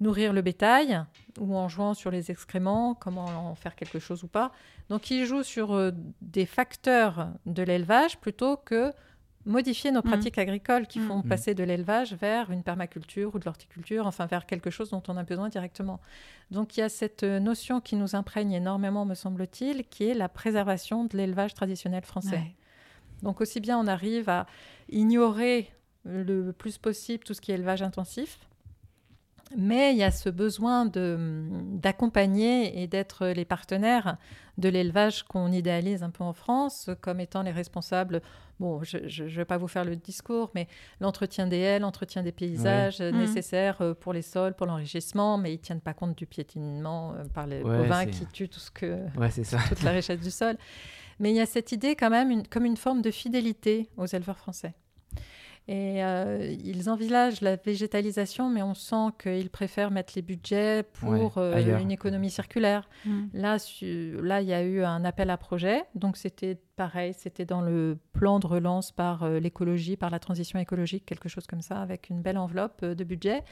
[0.00, 1.02] nourrir le bétail
[1.38, 4.50] ou en jouant sur les excréments, comment en faire quelque chose ou pas.
[4.88, 5.90] Donc, ils jouent sur euh,
[6.22, 8.92] des facteurs de l'élevage plutôt que
[9.46, 10.04] modifier nos Mm.
[10.10, 11.06] pratiques agricoles qui Mm.
[11.08, 11.28] font Mm.
[11.28, 15.16] passer de l'élevage vers une permaculture ou de l'horticulture, enfin vers quelque chose dont on
[15.16, 15.98] a besoin directement.
[16.50, 20.14] Donc il y a cette euh, notion qui nous imprègne énormément, me semble-t-il, qui est
[20.14, 22.36] la préservation de l'élevage traditionnel français.
[22.36, 22.54] Ouais.
[23.22, 24.46] Donc aussi bien on arrive à
[24.90, 25.70] ignorer
[26.04, 28.40] le plus possible tout ce qui est élevage intensif,
[29.56, 34.16] mais il y a ce besoin de- d'accompagner et d'être les partenaires
[34.58, 38.20] de l'élevage qu'on idéalise un peu en France comme étant les responsables.
[38.60, 40.68] Bon, je ne vais pas vous faire le discours, mais
[41.00, 43.16] l'entretien des haies, l'entretien des paysages Mhm.
[43.18, 47.14] nécessaires euh, pour les sols, pour l'enrichissement, mais ils ne tiennent pas compte du piétinement
[47.14, 49.58] euh, par les Ouais, bovins c'est- qui tuent tout ce que, Ouais, c'est ça.
[49.68, 50.56] toute la richesse du sol.
[51.20, 54.06] Mais il y a cette idée quand même une- comme une forme de fidélité aux
[54.06, 54.74] éleveurs français.
[55.72, 61.10] Et euh, ils envisagent la végétalisation, mais on sent qu'ils préfèrent mettre les budgets pour
[61.10, 62.88] Ouais, euh, une économie circulaire.
[63.06, 63.26] Mm.
[63.34, 65.84] Là, su- là, il y a eu un appel à projet.
[65.94, 70.58] Donc, c'était pareil, c'était dans le plan de relance par euh, l'écologie, par la transition
[70.58, 73.44] écologique, quelque chose comme ça, avec une belle enveloppe euh, de budget.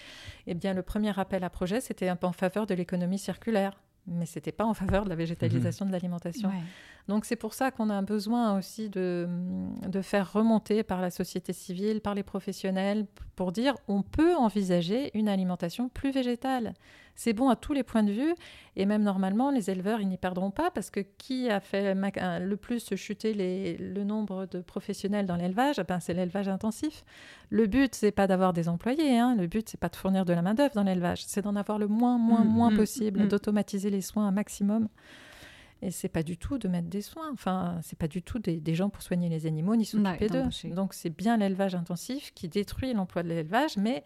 [0.49, 3.79] Eh bien, le premier appel à projet, c'était un peu en faveur de l'économie circulaire.
[4.11, 6.49] Mais ce n'était pas en faveur de la végétalisation de l'alimentation.
[6.49, 6.55] Ouais.
[7.09, 9.27] Donc c'est pour ça qu'on a un besoin aussi de,
[9.89, 15.11] de faire remonter par la société civile, par les professionnels, pour dire on peut envisager
[15.15, 16.75] une alimentation plus végétale.
[17.15, 18.33] C'est bon à tous les points de vue,
[18.77, 22.57] et même normalement, les éleveurs, ils n'y perdront pas, parce que qui a fait le
[22.57, 25.81] plus chuter les- le nombre de professionnels dans l'élevage?
[25.89, 27.05] Ben, C'est l'élevage intensif.
[27.51, 29.35] Le but, c'est pas d'avoir des employés, hein.
[29.35, 31.89] le but, c'est pas de fournir de la main-d'œuvre dans l'élevage, c'est d'en avoir le
[31.89, 33.29] moins, moins, Mm, moins mm, possible, mm.
[33.29, 34.89] d'automatiser les soins un maximum.
[35.81, 37.31] Et c'est pas du tout de mettre des soins.
[37.33, 40.45] Enfin, c'est pas du tout des, des gens pour soigner les animaux ni s'occuper d'eux.
[40.75, 44.03] Donc c'est bien l'élevage intensif qui détruit l'emploi de l'élevage, mais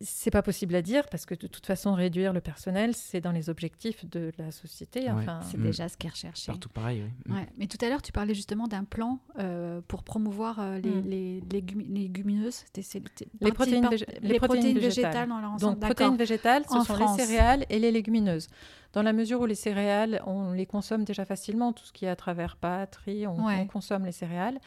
[0.00, 3.32] c'est pas possible à dire parce que de toute façon réduire le personnel, c'est dans
[3.32, 5.00] les objectifs de la société.
[5.04, 5.10] Ouais.
[5.10, 5.62] Enfin, C'est Mm.
[5.62, 6.46] déjà ce qui est recherché.
[6.52, 7.10] Partout pareil, oui.
[7.32, 7.36] Mm.
[7.36, 7.48] Ouais.
[7.56, 11.08] Mais tout à l'heure, tu parlais justement d'un plan euh, pour promouvoir euh, les, Mm.
[11.08, 11.40] les
[11.98, 12.64] légumineuses.
[13.40, 14.80] Les protéines par- végé- les les protéines protéines végétales
[15.12, 15.28] végétales.
[15.28, 15.72] dans leur ensemble.
[15.78, 17.18] Donc protéines végétales, ce En sont France.
[17.18, 18.48] les céréales et les légumineuses.
[18.92, 22.08] Dans la mesure où les céréales, on les consomme déjà facilement, tout ce qui est
[22.08, 23.60] à travers pâtes, riz, on, Ouais.
[23.60, 24.60] on consomme les céréales.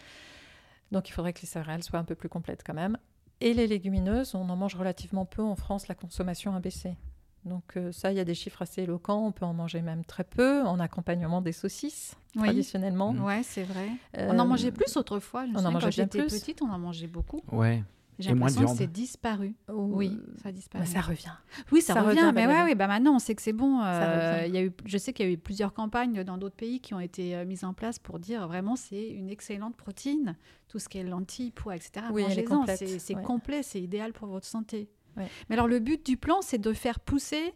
[0.91, 2.97] Donc il faudrait que les céréales soient un peu plus complètes quand même.
[3.41, 6.95] Et les légumineuses, on en mange relativement peu en France, la consommation a baissé.
[7.43, 10.03] Donc euh, ça, il y a des chiffres assez éloquents, on peut en manger même
[10.03, 12.43] très peu, en accompagnement des saucisses, Oui.
[12.43, 13.11] traditionnellement.
[13.11, 13.89] Ouais, c'est vrai.
[14.17, 15.45] Euh, On en mangeait plus autrefois.
[15.45, 16.39] Je me on en quand bien j'étais plus.
[16.39, 17.41] petite, on en mangeait beaucoup.
[17.51, 17.83] Ouais.
[18.17, 18.77] J'ai Et moins de l'impression que viande.
[18.77, 19.55] c'est disparu.
[19.69, 20.83] Oui, ça a disparu.
[20.83, 21.31] bah, ça revient.
[21.71, 23.81] Oui, ça, Ça revient, revient, mais ouais, bah maintenant on sait que c'est bon.
[23.81, 26.79] Euh, y a eu, je sais qu'il y a eu plusieurs campagnes dans d'autres pays
[26.79, 30.37] qui ont été euh, mises en place pour dire vraiment c'est une excellente protéine.
[30.67, 32.07] Tout ce qui est lentilles, pois, etc.
[32.11, 33.23] Oui, elle est Mangez-en, complète, c'est c'est ouais.
[33.23, 34.89] complet, c'est idéal pour votre santé.
[35.17, 35.27] Ouais.
[35.49, 37.53] Mais alors le but du plan, c'est de faire pousser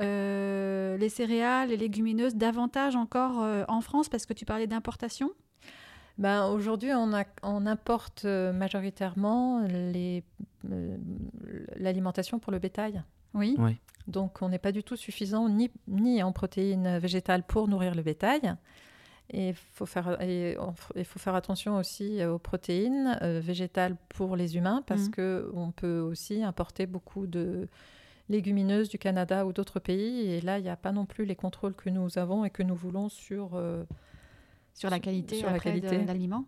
[0.00, 5.30] euh, les céréales, les légumineuses davantage encore euh, en France parce que tu parlais d'importation?
[6.22, 10.20] Ben, Aujourd'hui, on, a- on importe euh, majoritairement euh,
[11.76, 13.02] l'alimentation pour le bétail.
[13.34, 13.56] Oui.
[14.06, 18.02] Donc, on n'est pas du tout suffisant ni, ni en protéines végétales pour nourrir le
[18.02, 18.54] bétail.
[19.30, 23.40] Et il faut faire, et on f- il faut faire attention aussi aux protéines euh,
[23.40, 25.10] végétales pour les humains parce Mhm.
[25.10, 27.68] que on peut aussi importer beaucoup de
[28.28, 30.20] légumineuses du Canada ou d'autres pays.
[30.30, 32.62] Et là, il n'y a pas non plus les contrôles que nous avons et que
[32.62, 33.54] nous voulons sur...
[33.54, 33.84] euh,
[34.74, 35.88] Sur la qualité, Sur après qualité.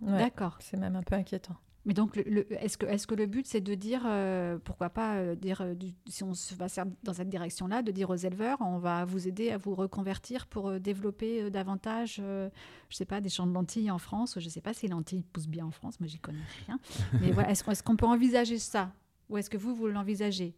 [0.03, 0.19] Ouais.
[0.19, 0.57] D'accord.
[0.61, 1.57] c'est même un peu inquiétant.
[1.87, 4.89] Mais donc, le, le- est-ce que, est que le but, c'est de dire, euh, pourquoi
[4.89, 6.65] pas euh, dire, euh, du- si on se va
[7.03, 10.81] dans cette direction-là, de dire aux éleveurs, on va vous aider à vous reconvertir pour
[10.81, 12.49] développer davantage, euh,
[12.89, 14.39] je sais pas, des champs de lentilles en France?
[14.41, 16.79] Je sais pas si les lentilles poussent bien en France, moi j'y connais rien.
[17.21, 18.91] Mais voilà, est-ce, qu'on- est-ce qu'on peut envisager ça?
[19.29, 20.57] Ou est-ce que vous, vous l'envisagez?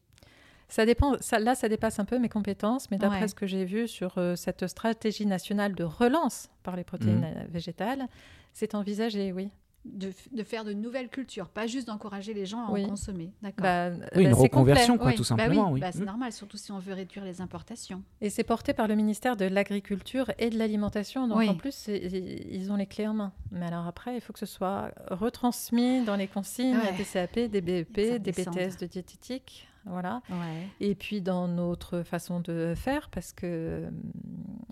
[0.69, 3.29] Ça dépend, ça, là, ça dépasse un peu mes compétences, mais d'après Ouais.
[3.29, 7.25] ce que j'ai vu sur euh, cette stratégie nationale de relance par les protéines Mhm.
[7.25, 8.09] euh, végétales,
[8.53, 9.51] c'est envisagé, oui.
[9.85, 12.85] de, de faire de nouvelles cultures, pas juste d'encourager les gens à Oui.
[12.85, 13.31] en consommer.
[13.41, 13.63] D'accord.
[13.63, 15.67] Bah, Oui, bah, une c'est reconversion, quoi, tout Bah simplement.
[15.69, 15.81] oui, oui.
[15.81, 16.07] bah, c'est Mm.
[16.07, 18.03] normal, surtout si on veut réduire les importations.
[18.21, 21.29] Et c'est porté par le ministère de l'Agriculture et de l'Alimentation.
[21.29, 21.49] Donc Oui.
[21.49, 23.33] en plus, ils ont les clés en main.
[23.53, 26.97] Mais alors après, il faut que ce soit retransmis dans les consignes Ouais.
[26.97, 28.33] des CAP, des BEP, des.
[28.33, 29.69] BTS de diététique.
[29.87, 30.21] Voilà.
[30.31, 30.67] Ouais.
[30.81, 33.85] Et puis dans notre façon de faire, parce que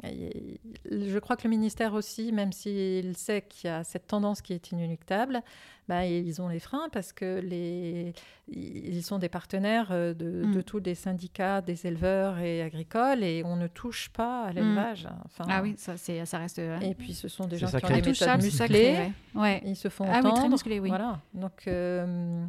[0.04, 0.58] y-
[0.90, 4.52] je crois que le ministère aussi, même s'il sait qu'il y a cette tendance qui
[4.52, 5.40] est inéluctable,
[5.86, 8.14] bah, ils ont les freins parce que les,
[8.48, 10.54] ils sont des partenaires euh, de, Mm.
[10.54, 15.06] de tous les syndicats des éleveurs et agricoles et on ne touche pas à l'élevage.
[15.26, 16.58] Enfin, Ah oui, ça, c'est, ça reste.
[16.58, 18.96] euh, Et puis ce sont des gens qui ont des méthodes musclées.
[18.96, 19.12] ouais.
[19.34, 19.62] Ouais.
[19.66, 20.36] Ils se font Ah oui, entendre.
[20.38, 20.88] très musclé, oui.
[20.88, 21.20] Voilà.
[21.34, 22.44] Donc, euh,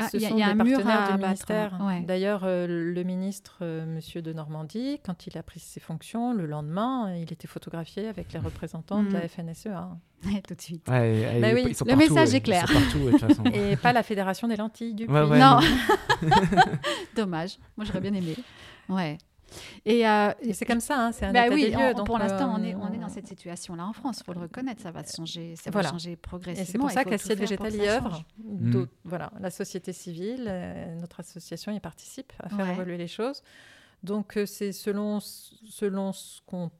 [0.00, 1.22] Ah, ce il y a- sont il y a des un mur partenaires à du
[1.24, 1.78] ministère.
[1.82, 2.00] Ouais.
[2.02, 6.46] D'ailleurs, euh, le ministre, euh, Monsieur de Normandie, quand il a pris ses fonctions, le
[6.46, 9.12] lendemain, il était photographié avec les représentants de Mm.
[9.12, 9.88] la FNSEA.
[10.48, 10.88] Tout de suite.
[10.88, 12.36] Ouais, ouais, Bah oui, le partout, message ouais.
[12.36, 12.66] est clair.
[12.66, 13.44] Partout.
[13.54, 15.30] Et pas la Fédération des lentilles du Ouais, Puy.
[15.30, 15.60] ouais, non.
[16.22, 16.38] non.
[17.14, 17.58] Dommage.
[17.76, 18.34] Moi, j'aurais bien aimé.
[18.88, 19.18] Ouais.
[19.84, 21.78] Et, euh, Et c'est comme ça, hein, c'est un bah état oui, des lieux.
[21.78, 24.18] on- donc, pour l'instant, euh, on est, on est dans cette situation-là en France.
[24.20, 25.88] Il faut le reconnaître, ça va changer, ça Voilà.
[25.88, 26.62] va changer progressivement.
[26.62, 28.22] Et c'est pour ça qu'Assiette Végétale y œuvre.
[29.04, 32.72] Voilà, la société civile, euh, notre association y participe à faire Ouais.
[32.72, 33.42] évoluer les choses.
[34.02, 36.70] Donc euh, c'est selon, selon ce qu'on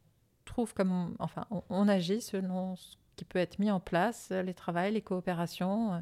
[0.44, 1.16] trouve comme...
[1.18, 4.92] Enfin, on, on agit selon ce qui peut être mis en place, euh, les travails,
[4.92, 5.98] les coopérations, euh,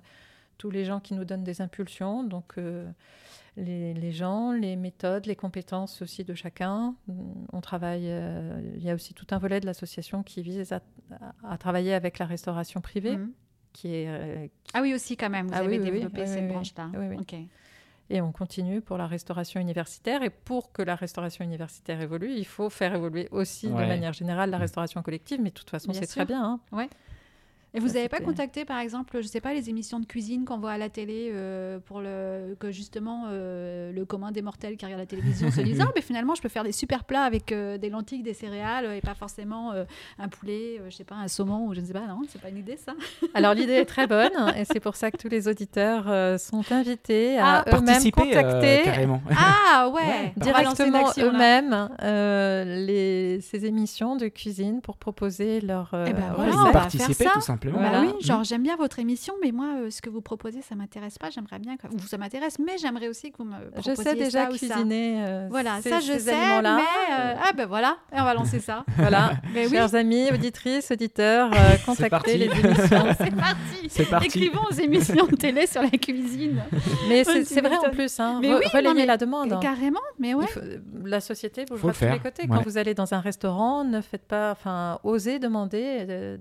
[0.59, 2.23] tous les gens qui nous donnent des impulsions.
[2.23, 2.91] Donc euh,
[3.57, 6.95] les, les gens, les méthodes, les compétences aussi de chacun.
[7.53, 8.07] On travaille...
[8.07, 10.81] euh, il y a aussi tout un volet de l'association qui vise à,
[11.43, 13.17] à travailler avec la restauration privée.
[13.17, 13.33] Mhm.
[13.73, 15.49] Qui est, euh, Ah oui, aussi, quand même.
[15.49, 16.91] Vous Ah avez oui, développé Oui, cette oui, branche-là.
[16.95, 17.17] Oui, oui.
[17.21, 17.35] Ok.
[18.09, 20.23] Et on continue pour la restauration universitaire.
[20.23, 23.87] Et pour que la restauration universitaire évolue, il faut faire évoluer aussi de Ouais.
[23.87, 25.41] manière générale la restauration collective.
[25.43, 26.61] Mais de toute façon, c'est très bien.
[26.73, 26.87] hein.
[27.77, 30.59] Et vous n'avez pas contacté, par exemple, je sais pas, les émissions de cuisine qu'on
[30.59, 34.85] voit à la télé euh, pour le que justement euh, le commun des mortels qui
[34.87, 37.53] regarde la télévision se disent ah mais finalement je peux faire des super plats avec
[37.53, 39.85] euh, des lentilles, des céréales et pas forcément euh,
[40.19, 42.41] un poulet, euh, je sais pas, un saumon ou je ne sais pas, non, c'est
[42.41, 42.95] pas une idée ça.
[43.35, 44.33] Alors l'idée est très bonne.
[44.57, 48.23] Et c'est pour ça que tous les auditeurs euh, sont invités à Ah, eux-mêmes Participer,
[48.23, 49.21] euh, contacter carrément.
[49.39, 56.13] Ah ouais, directement eux-mêmes euh, les, ces émissions de cuisine pour proposer leur euh, Eh
[56.13, 57.39] ben voilà, ils on va participer faire ça.
[57.39, 57.66] tout simplement.
[57.71, 58.01] Bah Voilà.
[58.03, 61.19] oui, genre j'aime bien votre émission, mais moi euh, ce que vous proposez ça m'intéresse
[61.19, 61.31] pas.
[61.31, 64.15] J'aimerais bien que ou ça m'intéresse, mais j'aimerais aussi que vous me Je proposiez sais
[64.17, 64.67] déjà ça ou ça.
[64.75, 65.25] cuisiner.
[65.27, 68.35] euh, Voilà, ces- ça je ces sais, mais euh, ah ben voilà, et on va
[68.35, 68.85] lancer ça.
[68.97, 69.73] Voilà, Mais oui.
[69.73, 73.07] chers amis, auditrices, auditeurs, euh, contactez les émissions.
[73.19, 73.89] C'est parti.
[73.89, 74.27] C'est parti.
[74.27, 76.63] Écrivons aux émissions de télé sur la cuisine.
[77.09, 79.61] Mais c'est vrai en plus, hein, Mais re- oui, non, relayez mais- la demande.
[79.61, 80.47] Carrément, mais ouais.
[80.47, 80.61] Faut-
[81.05, 82.49] la société bougera le de tous les côtés.
[82.49, 86.39] Quand vous allez dans un restaurant, ne faites pas, enfin, osez demander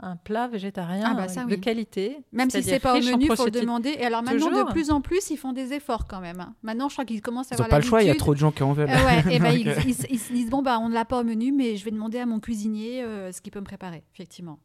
[0.00, 2.18] un plat végétarien Ah bah ça, de qualité.
[2.32, 3.90] Même si c'est pas au menu, il faut le demander.
[3.98, 4.66] Et alors maintenant, Toujours.
[4.66, 6.52] de plus en plus, ils font des efforts quand même.
[6.62, 8.32] Maintenant, je crois qu'ils commencent à Ils avoir pas le choix, il y a trop
[8.34, 8.88] de gens qui en veulent.
[8.90, 11.04] Euh, ouais, et ben, ils, euh, ils- ils se disent bon bah on ne l'a
[11.04, 13.64] pas au menu, mais je vais demander à mon cuisinier euh, ce qu'il peut me
[13.66, 14.58] préparer, effectivement.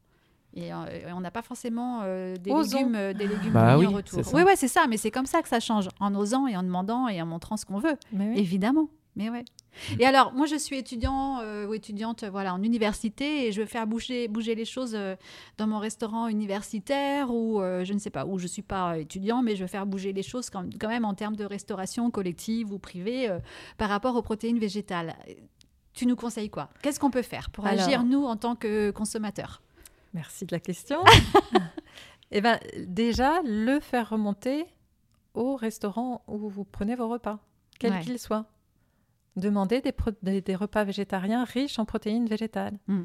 [0.54, 0.76] Et, euh,
[1.14, 4.20] on n'a pas forcément euh, des légumes, euh, des légumes Bah oui, en retour.
[4.34, 4.86] Oui, ouais, c'est ça.
[4.88, 7.56] Mais c'est comme ça que ça change, en osant et en demandant et en montrant
[7.56, 8.38] ce qu'on veut, Mais oui.
[8.40, 8.88] évidemment.
[9.16, 9.44] Mais ouais.
[9.98, 13.66] Et alors, moi, je suis étudiant euh, ou étudiante, voilà, en université, et je veux
[13.66, 15.16] faire bouger, bouger les choses euh,
[15.58, 19.42] dans mon restaurant universitaire, ou euh, je ne sais pas, où je suis pas étudiant,
[19.42, 22.72] mais je veux faire bouger les choses quand, quand même en termes de restauration collective
[22.72, 23.28] ou privée
[23.78, 25.16] par rapport aux protéines végétales.
[25.92, 26.70] Tu nous conseilles quoi?
[26.82, 29.60] Qu'est-ce qu'on peut faire pour Alors- agir nous en tant que consommateurs?
[30.14, 30.98] Merci de la question.
[32.32, 34.64] Eh ben, déjà, le faire remonter
[35.34, 37.40] au restaurant où vous prenez vos repas,
[37.80, 38.00] quels Ouais.
[38.02, 38.46] qu'ils soient.
[39.36, 42.78] Demandez des, pro- des- des repas végétariens riches en protéines végétales.
[42.88, 43.02] Mm.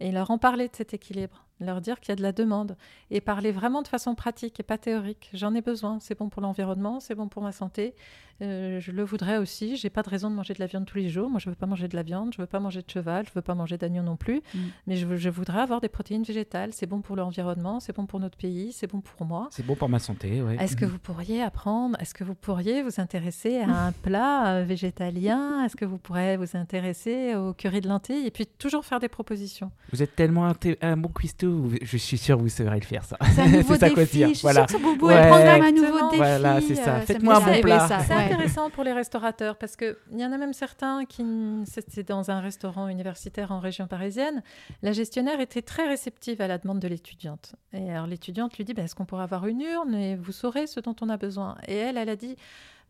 [0.00, 2.76] Et leur en parler de cet équilibre, leur dire qu'il y a de la demande.
[3.10, 5.30] Et parler vraiment de façon pratique et pas théorique.
[5.32, 7.94] J'en ai besoin, c'est bon pour l'environnement, c'est bon pour ma santé.
[8.42, 9.76] Euh, je le voudrais aussi.
[9.76, 11.30] J'ai pas de raison de manger de la viande tous les jours.
[11.30, 13.32] Moi, je veux pas manger de la viande, je veux pas manger de cheval, je
[13.34, 14.42] veux pas manger d'agneau non plus.
[14.54, 14.58] Mm.
[14.86, 16.72] Mais je, voudrais avoir des protéines végétales.
[16.72, 19.48] C'est bon pour l'environnement, c'est bon pour notre pays, c'est bon pour moi.
[19.50, 20.56] C'est bon pour ma santé, ouais.
[20.58, 24.64] Est-ce que vous pourriez apprendre, est-ce que vous pourriez vous intéresser à un plat euh,
[24.64, 25.64] végétalien?
[25.64, 29.08] Est-ce que vous pourrez vous intéresser au curry de lentilles Et puis toujours faire des
[29.08, 29.70] propositions?
[29.92, 32.84] Vous êtes tellement un, un bon cuistot, vous- je suis sûr que vous saurez le
[32.84, 33.16] faire, ça.
[33.34, 34.16] C'est un nouveau c'est ça quoi défi.
[34.18, 34.28] dire.
[34.28, 34.66] Je suis Voilà.
[34.68, 35.14] sûre que Boubou Ouais.
[35.14, 36.16] elle programme un nouveau défi.
[36.16, 36.96] Voilà, c'est ça.
[36.96, 37.88] euh, Faites-moi un bon plat.
[38.06, 41.24] C'est intéressant pour les restaurateurs parce qu'il y en a même certains qui,
[41.64, 44.42] c'est c'est dans un restaurant universitaire en région parisienne,
[44.82, 47.54] la gestionnaire était très réceptive à la demande de l'étudiante.
[47.72, 50.66] Et alors l'étudiante lui dit, bah, est-ce qu'on pourrait avoir une urne et vous saurez
[50.66, 51.56] ce dont on a besoin?
[51.68, 52.36] Et elle, elle a dit,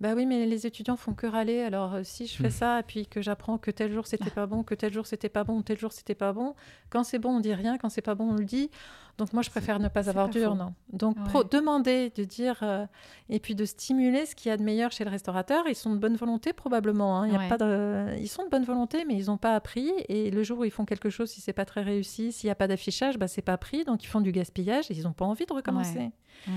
[0.00, 1.60] bah oui, mais les étudiants font que râler.
[1.62, 2.50] Alors, euh, si je fais Hmm.
[2.50, 5.28] ça, et puis que j'apprends que tel jour c'était pas bon, que tel jour c'était
[5.28, 6.54] pas bon, tel jour c'était pas bon,
[6.90, 8.70] quand c'est bon, on dit rien, quand c'est pas bon, on le dit.
[9.18, 10.72] Donc, moi, je préfère ne pas avoir dur, non.
[10.90, 11.22] Donc, Ouais.
[11.24, 12.86] pro- demander, de dire, euh,
[13.28, 15.64] et puis de stimuler ce qu'il y a de meilleur chez le restaurateur.
[15.68, 17.20] Ils sont de bonne volonté, probablement.
[17.20, 17.26] hein.
[17.26, 17.48] Il y a Ouais.
[17.48, 18.16] pas de...
[18.18, 19.92] Ils sont de bonne volonté, mais ils n'ont pas appris.
[20.08, 22.52] Et le jour où ils font quelque chose, si c'est pas très réussi, s'il n'y
[22.52, 23.84] a pas d'affichage, bah, c'est pas pris.
[23.84, 25.98] Donc, ils font du gaspillage et ils n'ont pas envie de recommencer.
[25.98, 26.52] Ouais.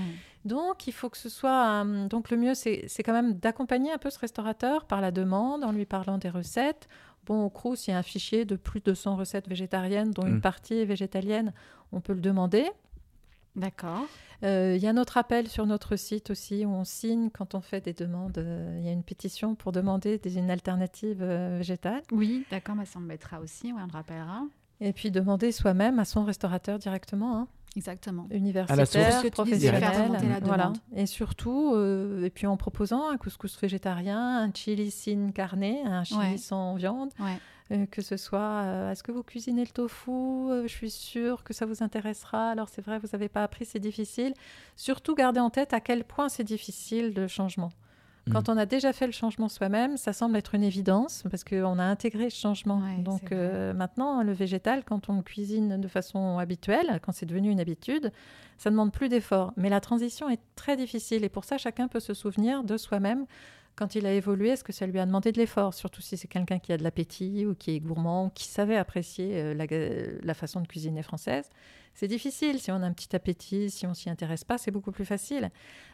[0.46, 1.84] Donc, il faut que ce soit.
[1.84, 5.10] euh, donc, le mieux, c'est c'est quand même d'accompagner un peu ce restaurateur par la
[5.10, 6.88] demande, en lui parlant des recettes.
[7.26, 10.26] Bon, au Crous, il y a un fichier de plus de 100 recettes végétariennes, dont
[10.26, 10.40] une Mm.
[10.40, 11.52] partie est végétalienne.
[11.92, 12.70] On peut le demander.
[13.56, 14.04] D'accord.
[14.44, 17.60] Euh, Il y a notre appel sur notre site aussi, où on signe quand on
[17.62, 18.36] fait des demandes.
[18.38, 22.02] Euh, Il y a une pétition pour demander des, une alternative euh, végétale.
[22.12, 24.42] Oui, d'accord, bah, ça on le mettra aussi, ouais, on le rappellera.
[24.80, 27.36] Et puis demander soi-même à son restaurateur directement.
[27.38, 27.48] hein.
[27.76, 28.26] Exactement.
[28.30, 30.72] universitaire, professionnel, remonter la voilà.
[30.94, 36.04] Et surtout, euh, et puis en proposant un couscous végétarien, un chili sin carne, un
[36.04, 36.36] chili Ouais.
[36.38, 37.38] sans viande, Ouais.
[37.72, 41.44] euh, que ce soit, euh, est-ce que vous cuisinez le tofu Euh, Je suis sûre
[41.44, 42.50] que ça vous intéressera.
[42.50, 44.32] Alors c'est vrai, vous n'avez pas appris, c'est difficile.
[44.76, 47.70] Surtout, gardez en tête à quel point c'est difficile le changement.
[48.32, 51.78] Quand on a déjà fait le changement soi-même, ça semble être une évidence parce qu'on
[51.78, 52.78] a intégré ce changement.
[52.78, 57.26] Ouais, Donc euh, maintenant, le végétal, quand on le cuisine de façon habituelle, quand c'est
[57.26, 58.10] devenu une habitude,
[58.58, 59.52] ça ne demande plus d'effort.
[59.56, 63.26] Mais la transition est très difficile et pour ça, chacun peut se souvenir de soi-même
[63.76, 65.74] quand il a évolué, est-ce que ça lui a demandé de l'effort?
[65.74, 68.76] Surtout si c'est quelqu'un qui a de l'appétit ou qui est gourmand ou qui savait
[68.76, 69.66] apprécier euh, la,
[70.22, 71.50] la façon de cuisiner française.
[71.96, 72.60] C'est difficile.
[72.60, 75.50] Si on a un petit appétit, si on s'y intéresse pas, c'est beaucoup plus facile.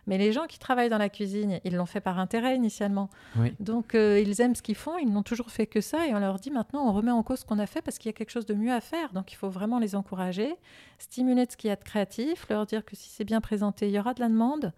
[0.09, 3.09] Mais les gens qui travaillent dans la cuisine, ils l'ont fait par intérêt initialement.
[3.37, 3.55] Oui.
[3.61, 6.19] Donc euh, ils aiment ce qu'ils font, ils n'ont toujours fait que ça et on
[6.19, 8.13] leur dit maintenant on remet en cause ce qu'on a fait parce qu'il y a
[8.15, 9.13] quelque chose de mieux à faire.
[9.13, 10.57] Donc il faut vraiment les encourager,
[10.99, 13.87] stimuler de ce qu'il y a de créatif, leur dire que si c'est bien présenté,
[13.87, 14.73] il y aura de la demande.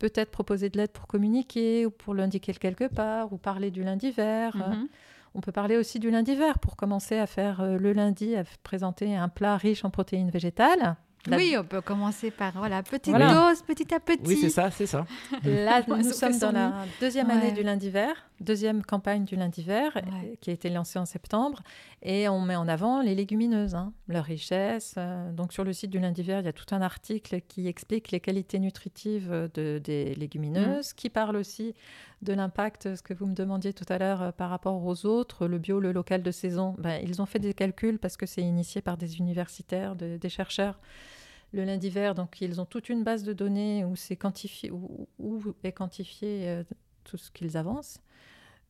[0.00, 4.10] Peut-être proposer de l'aide pour communiquer ou pour l'indiquer quelque part ou parler du lundi
[4.10, 4.56] vert.
[4.56, 4.88] Mhm.
[5.36, 8.44] On peut parler aussi du lundi vert pour commencer à faire euh, le lundi, à
[8.62, 10.96] présenter un plat riche en protéines végétales.
[11.26, 13.34] La- Oui, on peut commencer par voilà, petite Voilà.
[13.50, 14.22] dose, petit à petit.
[14.24, 15.04] Oui, c'est ça, c'est ça.
[15.44, 17.34] Là, nous sommes dans la deuxième Ouais.
[17.34, 20.02] année du lundi vert, deuxième campagne du lundi vert, Ouais.
[20.32, 21.62] euh, qui a été lancée en septembre.
[22.02, 24.94] Et on met en avant les légumineuses, hein, leur richesse.
[24.98, 27.66] Euh, donc sur le site du lundi vert, il y a tout un article qui
[27.66, 31.74] explique les qualités nutritives euh, de, des légumineuses, qui parle aussi
[32.22, 35.46] de l'impact, ce que vous me demandiez tout à l'heure, euh, par rapport aux autres,
[35.46, 36.74] le bio, le local de saison.
[36.78, 40.28] Ben, ils ont fait des calculs parce que c'est initié par des universitaires, de- des
[40.28, 40.78] chercheurs
[41.52, 45.06] le lundi vert, donc ils ont toute une base de données où c'est quantifié, où,
[45.18, 46.62] où est quantifié
[47.08, 48.00] tout ce qu'ils avancent.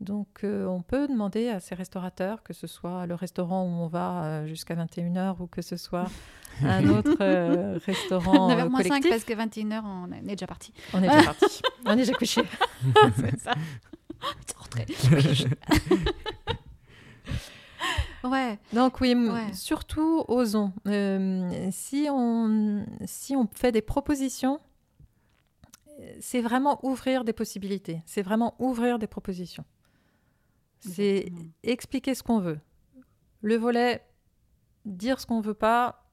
[0.01, 3.87] Donc euh, on peut demander à ces restaurateurs, que ce soit le restaurant où on
[3.87, 6.05] va euh, jusqu'à 21h ou que ce soit
[6.62, 9.11] un autre euh, restaurant euh, 9h moins 5 collectif.
[9.11, 10.74] parce que 21h, on est déjà parti.
[10.93, 11.62] On est déjà parti.
[11.87, 12.43] on est déjà couché.
[13.16, 13.53] c'est ça.
[14.59, 14.87] Rentré.
[18.24, 18.59] ouais.
[18.72, 19.53] Donc oui, Ouais.
[19.55, 20.72] surtout osons.
[20.87, 24.61] Euh, si, on, si on fait des propositions,
[26.20, 28.03] c'est vraiment ouvrir des possibilités.
[28.07, 29.64] C'est vraiment ouvrir des propositions.
[30.80, 31.32] C'est
[31.62, 32.59] expliquer ce qu'on veut.
[33.40, 34.03] Le volet,
[34.84, 36.05] dire ce qu'on veut pas,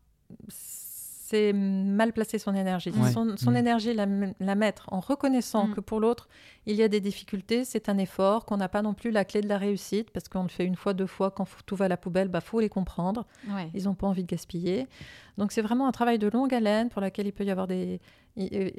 [0.47, 2.91] c'est mal placer son énergie.
[2.91, 3.11] Ouais.
[3.11, 3.55] Son, son Mm.
[3.57, 4.05] énergie, la,
[4.39, 5.73] la mettre en reconnaissant Mm.
[5.75, 6.27] que pour l'autre,
[6.65, 9.41] il y a des difficultés, c'est un effort, qu'on n'a pas non plus la clé
[9.41, 11.87] de la réussite, parce qu'on le fait une fois, deux fois, quand tout va à
[11.87, 13.25] la poubelle, bah faut les comprendre.
[13.49, 13.69] Ouais.
[13.73, 14.87] Ils n'ont pas envie de gaspiller.
[15.37, 17.99] Donc c'est vraiment un travail de longue haleine pour lequel il peut y avoir des...
[18.37, 18.71] euh,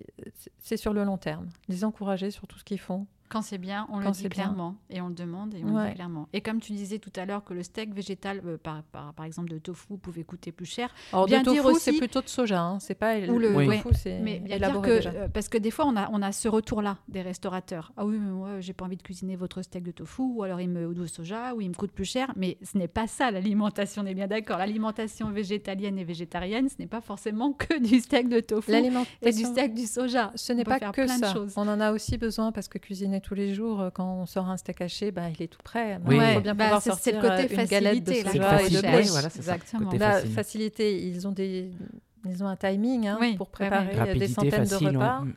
[0.58, 1.48] C'est sur le long terme.
[1.68, 3.06] Les encourager sur tout ce qu'ils font.
[3.30, 4.28] Quand c'est bien, on le dit bien.
[4.30, 4.76] clairement.
[4.90, 6.28] Et on le demande et on le dit clairement.
[6.32, 9.24] Et comme tu disais tout à l'heure que le steak végétal, euh, par, par, par
[9.24, 10.90] exemple de tofu, pouvait coûter plus cher.
[11.12, 12.60] Alors Bien de dire aussi- c'est plutôt de soja.
[12.60, 12.78] Hein.
[12.80, 13.80] C'est pas Ou le- Oui.
[13.82, 15.10] tofu, c'est Mais bien élaboré que, déjà.
[15.10, 17.92] euh, parce que des fois, on a, on a ce retour-là des restaurateurs.
[17.96, 20.60] Ah oui, mais moi, j'ai pas envie de cuisiner votre steak de tofu, ou alors
[20.60, 22.32] il me ou de soja, ou il me coûte plus cher.
[22.36, 24.58] Mais ce n'est pas ça l'alimentation, on est bien d'accord.
[24.58, 28.72] L'alimentation végétalienne et végétarienne, ce n'est pas forcément que du steak de tofu
[29.22, 30.30] et du steak du soja.
[30.34, 31.32] ce n'est pas que plein de ça.
[31.32, 31.54] choses.
[31.56, 34.48] On en a aussi besoin parce que cuisiner tous les jours, euh, quand on sort
[34.48, 35.98] un steak haché, bah, il est tout prêt.
[36.06, 36.16] Oui.
[36.20, 38.60] Il faut bien bah, pouvoir sortir le côté euh, une galette de facilité, le soja
[39.00, 39.54] et de voilà, c'est ça.
[39.54, 39.84] Exactement.
[39.86, 40.30] Côté La facile.
[40.30, 41.70] facilité, ils ont des,
[42.26, 43.70] ils ont un timing hein, Oui, pour ouais, ouais.
[43.70, 44.88] préparer euh, des Rapidité, centaines facile.
[44.92, 45.20] de repas.
[45.22, 45.30] ouais.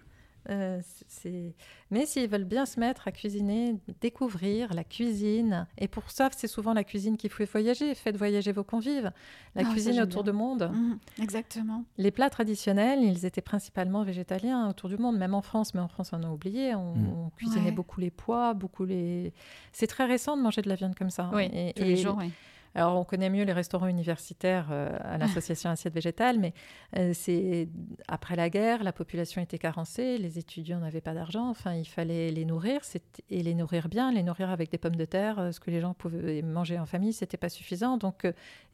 [0.50, 1.54] Euh, c'est...
[1.92, 6.48] Mais s'ils veulent bien se mettre à cuisiner, découvrir la cuisine, et pour ça, c'est
[6.48, 7.94] souvent la cuisine qui fait voyager.
[7.96, 9.12] Faites voyager vos convives.
[9.56, 10.70] La Ah, cuisine autour du monde.
[10.74, 11.84] Mhm, exactement.
[11.98, 15.88] Les plats traditionnels, ils étaient principalement végétaliens autour du monde, même en France, mais en
[15.88, 16.76] France, on a oublié.
[16.76, 17.08] On, Mm.
[17.26, 17.72] on cuisinait Ouais.
[17.72, 19.34] beaucoup les pois, beaucoup les.
[19.74, 21.30] C'est très récent de manger de la viande comme ça.
[21.34, 22.32] Oui, Et, tous et les jours, oui.
[22.76, 26.54] Alors, on connaît mieux les restaurants universitaires euh, à l'association Assiette Végétale, mais
[26.98, 27.70] euh, c'est
[28.08, 32.30] après la guerre, la population était carencée, les étudiants n'avaient pas d'argent, enfin, il fallait
[32.30, 32.82] les nourrir
[33.30, 35.82] et les nourrir bien, les nourrir avec des pommes de terre, euh, ce que les
[35.82, 37.98] gens pouvaient manger en famille, c'était pas suffisant.
[37.98, 38.26] Donc,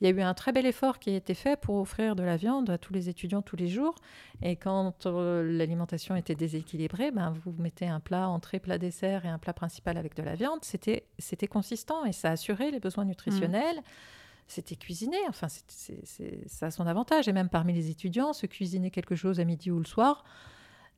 [0.02, 2.24] il y a eu un très bel effort qui a été fait pour offrir de
[2.24, 3.96] la viande à tous les étudiants tous les jours.
[4.42, 9.38] Et quand l'alimentation était déséquilibrée, ben, vous mettez un plat entrée, plat dessert et un
[9.38, 13.78] plat principal avec de la viande, c'était consistant et ça assurait les besoins nutritionnels.
[13.78, 13.83] Mmh
[14.48, 15.18] c'était cuisiner.
[15.28, 17.28] Enfin, ça a son avantage.
[17.28, 20.24] Et même parmi les étudiants, se cuisiner quelque chose à midi ou le soir,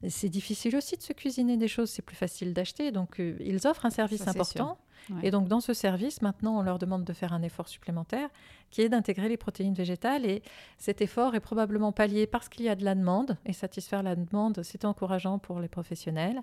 [0.07, 1.89] c'est difficile aussi de se cuisiner des choses.
[1.89, 2.91] C'est plus facile d'acheter.
[2.91, 4.77] Donc, euh, ils offrent un service important.
[5.21, 8.29] Et donc, dans ce service, maintenant, on leur demande de faire un effort supplémentaire
[8.71, 10.25] qui est d'intégrer les protéines végétales.
[10.25, 10.41] Et
[10.79, 13.37] cet effort est probablement pallié parce qu'il y a de la demande.
[13.45, 16.41] Et satisfaire la demande, c'est encourageant pour les professionnels.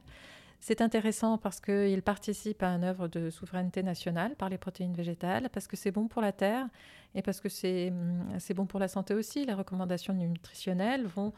[0.62, 5.50] C'est intéressant parce qu'il participe à une œuvre de souveraineté nationale par les protéines végétales,
[5.50, 6.68] parce que c'est bon pour la terre
[7.16, 9.44] et parce que c'est hum, bon pour la santé aussi.
[9.44, 11.32] Les recommandations nutritionnelles vont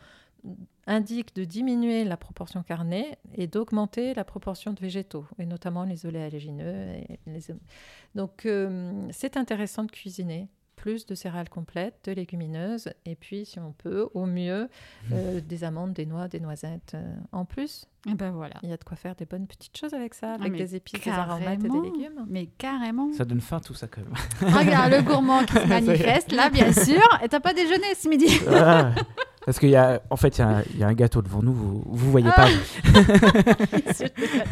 [0.86, 6.04] indiquent de diminuer la proportion carnée et d'augmenter la proportion de végétaux, et notamment les
[6.04, 6.88] oléagineux.
[7.08, 7.40] Et les...
[8.14, 13.58] Donc hum, c'est intéressant de cuisiner plus de céréales complètes, de légumineuses, et puis, si
[13.58, 14.68] on peut, au mieux,
[15.12, 17.88] euh, des amandes, des noix, des noisettes euh, en plus.
[18.06, 18.56] Et ben voilà.
[18.62, 21.02] Il y a de quoi faire des bonnes petites choses avec ça, avec des épices,
[21.02, 22.26] des aromates et des légumes.
[22.28, 23.12] Mais carrément.
[23.12, 24.52] Ça donne faim tout ça quand même.
[24.54, 27.00] Regarde le gourmand qui se manifeste là, bien sûr.
[27.22, 28.28] Et t'as pas déjeuné ce midi?
[28.48, 28.90] Ah.
[29.46, 32.10] Parce qu'il y a, en fait, il y, a un gâteau devant nous, vous, vous
[32.10, 32.48] voyez pas.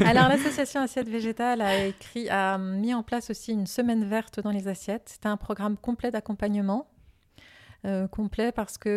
[0.05, 4.51] Alors, l'association Assiette Végétale a écrit, a mis en place aussi une semaine verte dans
[4.51, 5.09] les assiettes.
[5.09, 6.89] C'était un programme complet d'accompagnement,
[7.87, 8.89] euh, complet parce que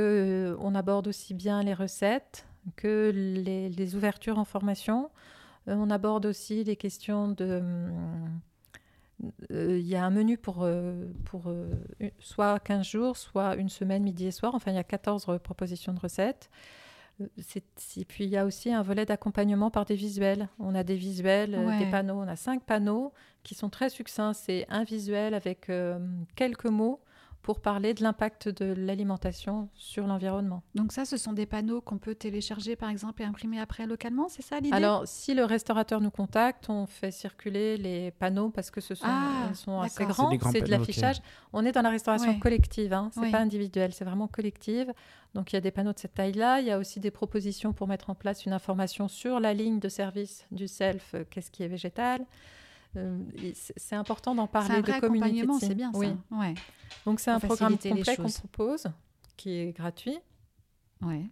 [0.54, 2.46] euh, on aborde aussi bien les recettes
[2.76, 5.10] que les, ouvertures en formation.
[5.68, 7.62] Euh, on aborde aussi les questions de
[9.52, 11.54] euh, il y a un menu pour, euh, pour
[12.20, 14.56] soit 15 jours, soit une semaine, midi et soir.
[14.56, 16.50] Enfin, il y a 14 propositions de recettes.
[17.96, 20.50] Et puis, il y a aussi un volet d'accompagnement par des visuels.
[20.60, 22.16] On a des visuels, des panneaux.
[22.16, 23.14] On a cinq panneaux
[23.44, 24.34] qui sont très succincts.
[24.34, 25.72] C'est un visuel avec
[26.36, 27.00] quelques mots
[27.46, 30.64] pour parler de l'impact de l'alimentation sur l'environnement.
[30.74, 34.30] Donc ça, ce sont des panneaux qu'on peut télécharger par exemple et imprimer après localement,
[34.30, 34.76] c'est ça l'idée?
[34.76, 39.06] Alors, si le restaurateur nous contacte, on fait circuler les panneaux parce que ce sont,
[39.08, 41.18] ah, sont assez grands, c'est de l'affichage.
[41.54, 43.12] On est dans la restauration collective, hein.
[43.14, 44.92] c'est pas individuel, c'est vraiment collective.
[45.36, 47.74] Donc il y a des panneaux de cette taille-là, il y a aussi des propositions
[47.74, 51.52] pour mettre en place une information sur la ligne de service du self, euh, qu'est-ce
[51.52, 52.26] qui est végétal.
[52.96, 53.20] Euh,
[53.54, 55.48] c'est important d'en parler de communiquer.
[55.60, 56.00] C'est bien ça.
[56.00, 56.54] Ouais.
[57.06, 58.88] Donc c'est un programme complet qu'on propose,
[59.38, 60.18] qui est gratuit.
[61.02, 61.26] Ouais.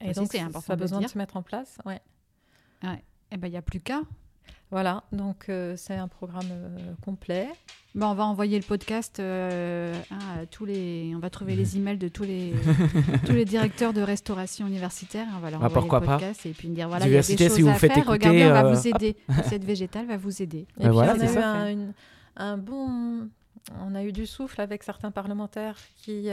[0.00, 0.60] Et donc c'est important.
[0.60, 1.78] Ça a besoin de, se mettre en place.
[1.84, 2.00] Ouais.
[2.82, 3.04] ouais.
[3.30, 4.02] Et eh ben il y a plus qu'à.
[4.72, 7.46] Voilà, donc euh, c'est un programme euh, complet.
[7.94, 11.12] Bon, on va envoyer le podcast euh, à tous les.
[11.14, 12.54] On va trouver les emails de tous les
[13.26, 15.26] tous les directeurs de restauration universitaire.
[15.36, 17.36] On va leur ah, envoyer le podcast et puis dire voilà, il y a des
[17.36, 18.06] choses si vous à faites faire.
[18.06, 19.14] Regardez, on va vous aider.
[19.44, 20.66] Cette végétale va vous aider.
[20.80, 21.92] Et, puis voilà, on a eu un,
[22.36, 23.28] un, bon.
[23.78, 26.30] On a eu du souffle avec certains parlementaires qui,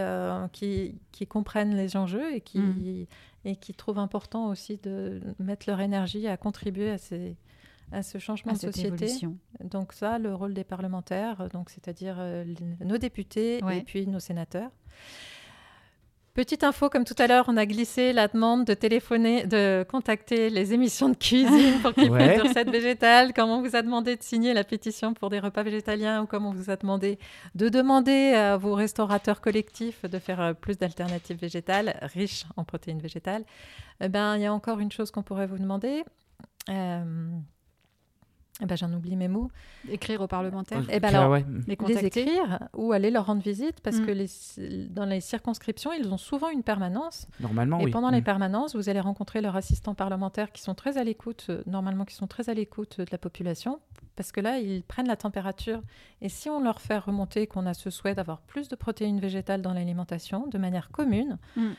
[0.54, 3.06] qui, qui, comprennent les enjeux et qui, mm.
[3.44, 7.36] et qui trouvent important aussi de mettre leur énergie à contribuer à ces,
[7.92, 9.08] à ce changement de société.
[9.64, 12.46] Donc ça, le rôle des parlementaires, donc c'est-à-dire euh,
[12.84, 14.72] nos députés et puis nos sénateurs.
[16.40, 20.50] Petite info, comme tout à l'heure, on a glissé la demande de téléphoner, de contacter
[20.50, 23.34] les émissions de cuisine pour qu'ils fassent des recettes végétales.
[23.34, 26.46] Comme on vous a demandé de signer la pétition pour des repas végétaliens ou comme
[26.46, 27.20] on vous a demandé
[27.56, 33.02] de demander à vos restaurateurs collectifs de faire euh, plus d'alternatives végétales riches en protéines
[33.02, 33.44] végétales?
[34.00, 36.06] Eh ben, il y a encore une chose qu'on pourrait vous demander.
[36.70, 37.04] Euh,
[38.62, 39.50] eh ben, j'en oublie mes mots.
[39.90, 40.84] Écrire aux parlementaires.
[40.90, 44.06] Eh ben alors, les, les, écrire ou aller leur rendre visite parce mm.
[44.06, 47.28] que les, dans les circonscriptions, ils ont souvent une permanence.
[47.40, 47.92] Normalement, Et oui.
[47.92, 48.26] pendant les mm.
[48.26, 52.16] permanences, vous allez rencontrer leurs assistants parlementaires qui sont très à l'écoute, euh, normalement qui
[52.16, 53.80] sont très à l'écoute de la population
[54.20, 55.82] parce que là, ils prennent la température.
[56.22, 59.62] Et si on leur fait remonter qu'on a ce souhait d'avoir plus de protéines végétales
[59.62, 61.70] dans l'alimentation de manière commune, mm.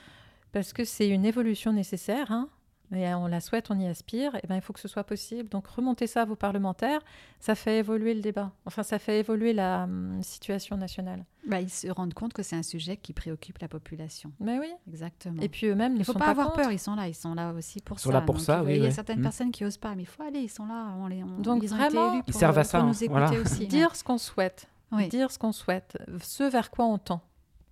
[0.50, 2.48] parce que c'est une évolution nécessaire, hein,
[2.92, 5.48] et on la souhaite, on y aspire, et ben, il faut que ce soit possible.
[5.48, 7.00] Donc remonter ça à vos parlementaires,
[7.38, 8.50] ça fait évoluer le débat.
[8.66, 11.24] Enfin, ça fait évoluer la hum, situation nationale.
[11.46, 14.32] Bah, ils se rendent compte que c'est un sujet qui préoccupe la population.
[14.40, 14.72] Mais oui.
[14.88, 15.40] Exactement.
[15.40, 17.52] Et puis eux-mêmes, il ne faut pas, avoir peur, ils sont là, ils sont là
[17.52, 18.10] aussi pour ça.
[18.10, 19.22] Là pour ça il y a certaines mmh.
[19.22, 20.92] personnes qui n'osent pas, mais il faut aller, ils sont là.
[20.98, 22.82] On les, Donc ils vraiment, ont ils servent à ça.
[22.82, 22.92] Nous hein.
[23.00, 23.66] écouter aussi.
[23.68, 24.68] Dire ce qu'on souhaite.
[25.10, 25.96] Dire ce qu'on souhaite.
[26.22, 27.22] Ce vers quoi on tend.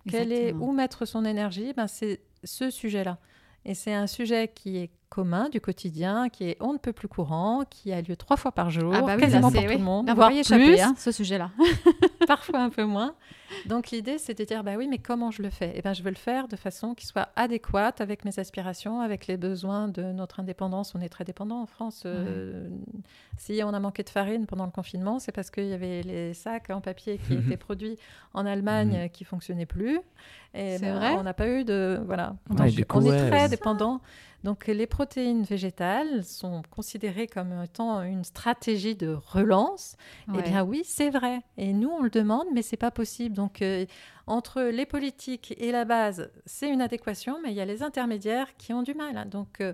[0.09, 1.73] Quel est, où mettre son énergie?
[1.73, 3.17] Ben, C'est ce sujet-là.
[3.65, 7.07] Et c'est un sujet qui est commun du quotidien qui est on ne peut plus
[7.07, 9.67] courant, qui a lieu trois fois par jour, Ah bah oui, quasiment pour oui.
[9.67, 11.51] tout le monde, voire plus, hein, ce sujet-là.
[12.27, 13.15] parfois un peu moins.
[13.65, 15.73] Donc l'idée, c'est de dire, bah oui, mais comment je le fais?
[15.75, 19.25] Eh ben, je veux le faire de façon qui soit adéquate avec mes aspirations, avec
[19.25, 20.93] les besoins de notre indépendance.
[20.93, 22.03] On est très dépendant en France.
[22.05, 22.69] Euh,
[23.37, 26.33] si on a manqué de farine pendant le confinement, c'est parce qu'il y avait les
[26.35, 27.97] sacs en papier qui étaient produits
[28.33, 29.99] en Allemagne euh, qui fonctionnaient plus.
[30.53, 31.13] Et C'est ben, vrai?
[31.17, 32.35] on n'a pas eu de voilà.
[32.51, 34.01] Ouais, Donc, du coup, on est ouais, très dépendant.
[34.43, 39.95] Donc les protéines végétales sont considérées comme étant une stratégie de relance.
[40.33, 41.41] Eh bien oui, c'est vrai.
[41.57, 43.35] Et nous, on le demande, mais c'est pas possible.
[43.35, 43.85] Donc euh,
[44.27, 48.55] entre les politiques et la base, c'est une adéquation, mais il y a les intermédiaires
[48.57, 49.17] qui ont du mal.
[49.17, 49.25] hein.
[49.25, 49.73] Donc euh,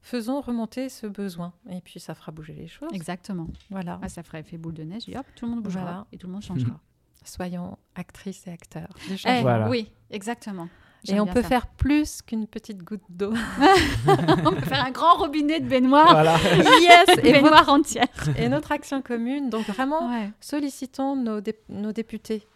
[0.00, 1.52] faisons remonter ce besoin.
[1.70, 2.90] Et puis ça fera bouger les choses.
[2.92, 3.48] Exactement.
[3.70, 3.98] Voilà.
[4.02, 6.06] Ah, ça ferait effet boule de neige, et hop, tout le monde bougera Voilà.
[6.12, 6.78] et tout le monde changera.
[7.24, 8.90] Soyons actrices et acteurs.
[9.26, 9.40] Eh.
[9.40, 9.68] Voilà.
[9.70, 10.68] Oui, exactement.
[11.08, 11.48] Et on peut ça.
[11.48, 13.32] faire plus qu'une petite goutte d'eau.
[14.06, 16.10] on peut faire un grand robinet de baignoire.
[16.12, 16.36] Voilà.
[16.80, 18.06] yes Et baignoire entière.
[18.38, 19.50] Et notre action commune.
[19.50, 22.46] Donc vraiment, Ouais, sollicitons nos, dé- nos députés.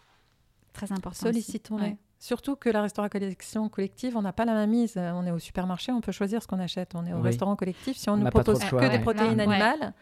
[0.73, 1.19] très important.
[1.19, 1.83] Sollicitons-les.
[1.83, 1.97] Ouais.
[2.21, 4.97] Surtout que la restauration collective, on n'a pas la même mise.
[4.97, 6.93] On est au supermarché, on peut choisir ce qu'on achète.
[6.95, 7.23] On est au Oui.
[7.23, 7.95] restaurant collectif.
[7.97, 9.43] Si on On ne nous propose de que des protéines ouais.
[9.43, 9.93] animales,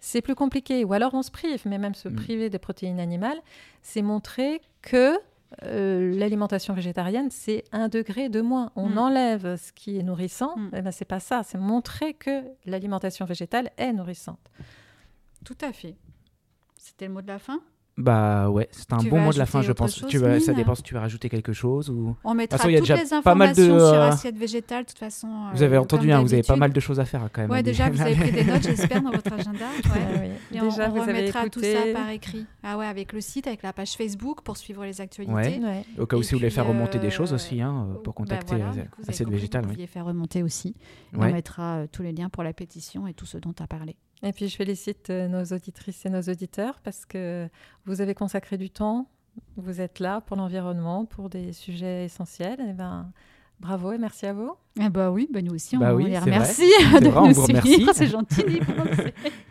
[0.00, 0.84] c'est plus compliqué.
[0.84, 1.62] Ou alors on se prive.
[1.66, 2.16] Mais même se Mm.
[2.16, 3.38] priver des protéines animales,
[3.82, 5.16] c'est montrer que
[5.62, 8.72] euh, l'alimentation végétarienne, c'est un degré de moins.
[8.76, 8.98] On Mm.
[8.98, 10.56] enlève ce qui est nourrissant.
[10.56, 10.70] Mm.
[10.76, 11.42] Eh ben, c'est pas ça.
[11.44, 14.40] C'est montrer que l'alimentation végétale est nourrissante.
[15.44, 15.96] Tout à fait.
[16.76, 17.60] C'était le mot de la fin?
[17.98, 19.98] Bah ouais, c'est un Tu bon mot de la fin, je pense.
[19.98, 22.14] chose, tu vas, ça dépend si tu veux rajouter quelque chose ou.
[22.24, 24.08] On mettra façon, il y a toutes déjà les pas mal de, informations sur euh,
[24.08, 25.28] assiette végétale, de toute façon.
[25.54, 27.40] Vous euh, avez entendu, hein, vous avez pas mal de choses à faire hein, quand
[27.40, 27.50] même.
[27.50, 29.64] Ouais, hein, déjà, vous avez pris des notes, j'espère, dans votre agenda.
[29.64, 29.90] Ouais.
[29.94, 30.58] Ah oui.
[30.58, 32.46] Et Déjà, on, on vous remettra tout ça par écrit.
[32.62, 35.32] Ah ouais, avec le site, avec la page Facebook pour suivre les actualités.
[35.32, 35.58] Ouais.
[35.58, 35.84] Ouais.
[35.98, 38.18] Au cas où si vous voulez faire remonter des euh, choses aussi, hein, pour Bah
[38.18, 39.62] contacter euh, vous Assiette Végétale.
[39.62, 40.74] Vous pouviez faire remonter aussi.
[41.12, 41.28] Ouais.
[41.28, 43.66] On mettra euh, tous les liens pour la pétition et tout ce dont tu as
[43.66, 43.96] parlé.
[44.22, 47.48] Et puis je félicite euh, nos auditrices et nos auditeurs parce que
[47.84, 49.08] vous avez consacré du temps,
[49.56, 52.60] vous êtes là pour l'environnement, pour des sujets essentiels.
[52.60, 53.12] Et ben,
[53.60, 54.52] bravo et merci à vous.
[54.80, 57.28] Eh bah oui, bah nous aussi, on, Bah oui, les c'est remercie C'est de vrai,
[57.28, 57.90] nous vous suivre.
[57.94, 58.60] C'est gentil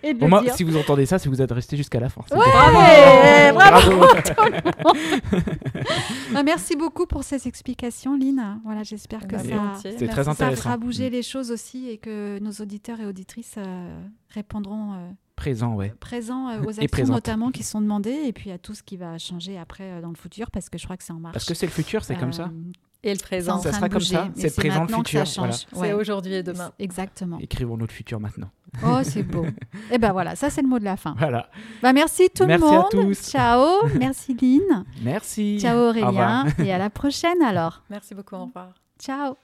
[0.04, 0.54] et de le dire.
[0.56, 2.22] si vous entendez ça, c'est que vous êtes resté jusqu'à la fin.
[2.32, 3.98] Ouais, bravo.
[3.98, 4.06] Bravo.
[6.36, 8.60] Ah, merci beaucoup pour ces explications, Lynn.
[8.66, 11.14] Voilà, j'espère que Bah, ça, très ça fera bouger Mm.
[11.14, 13.98] les choses aussi et que nos auditeurs et auditrices euh,
[14.30, 15.94] répondront euh, Présent, ouais.
[16.00, 19.18] présents euh, aux actions notamment qui sont demandées et puis à tout ce qui va
[19.18, 21.34] changer après euh, dans le futur parce que je crois que c'est en marche.
[21.34, 22.50] Parce que c'est le futur, c'est comme ça.
[23.06, 25.10] Et le présent, Ça sera comme bouger, ça, mais c'est le présent, le maintenant que
[25.12, 25.54] ça futur, voilà.
[25.88, 26.72] c'est aujourd'hui et demain.
[26.80, 27.38] Exactement.
[27.40, 28.50] Écrivons notre futur maintenant.
[28.84, 29.46] Oh, c'est beau.
[29.92, 31.14] et ben voilà, ça c'est le mot de la fin.
[31.20, 31.48] Voilà.
[31.84, 32.90] Bah, merci tout Merci le à monde.
[32.90, 33.30] tous.
[33.30, 33.88] Ciao.
[34.00, 34.84] Merci Lynn.
[35.04, 35.60] Merci.
[35.62, 36.48] Ciao Au Aurélien.
[36.58, 37.84] Et à la prochaine alors.
[37.92, 38.74] Merci beaucoup, au revoir.
[39.00, 39.36] Ciao.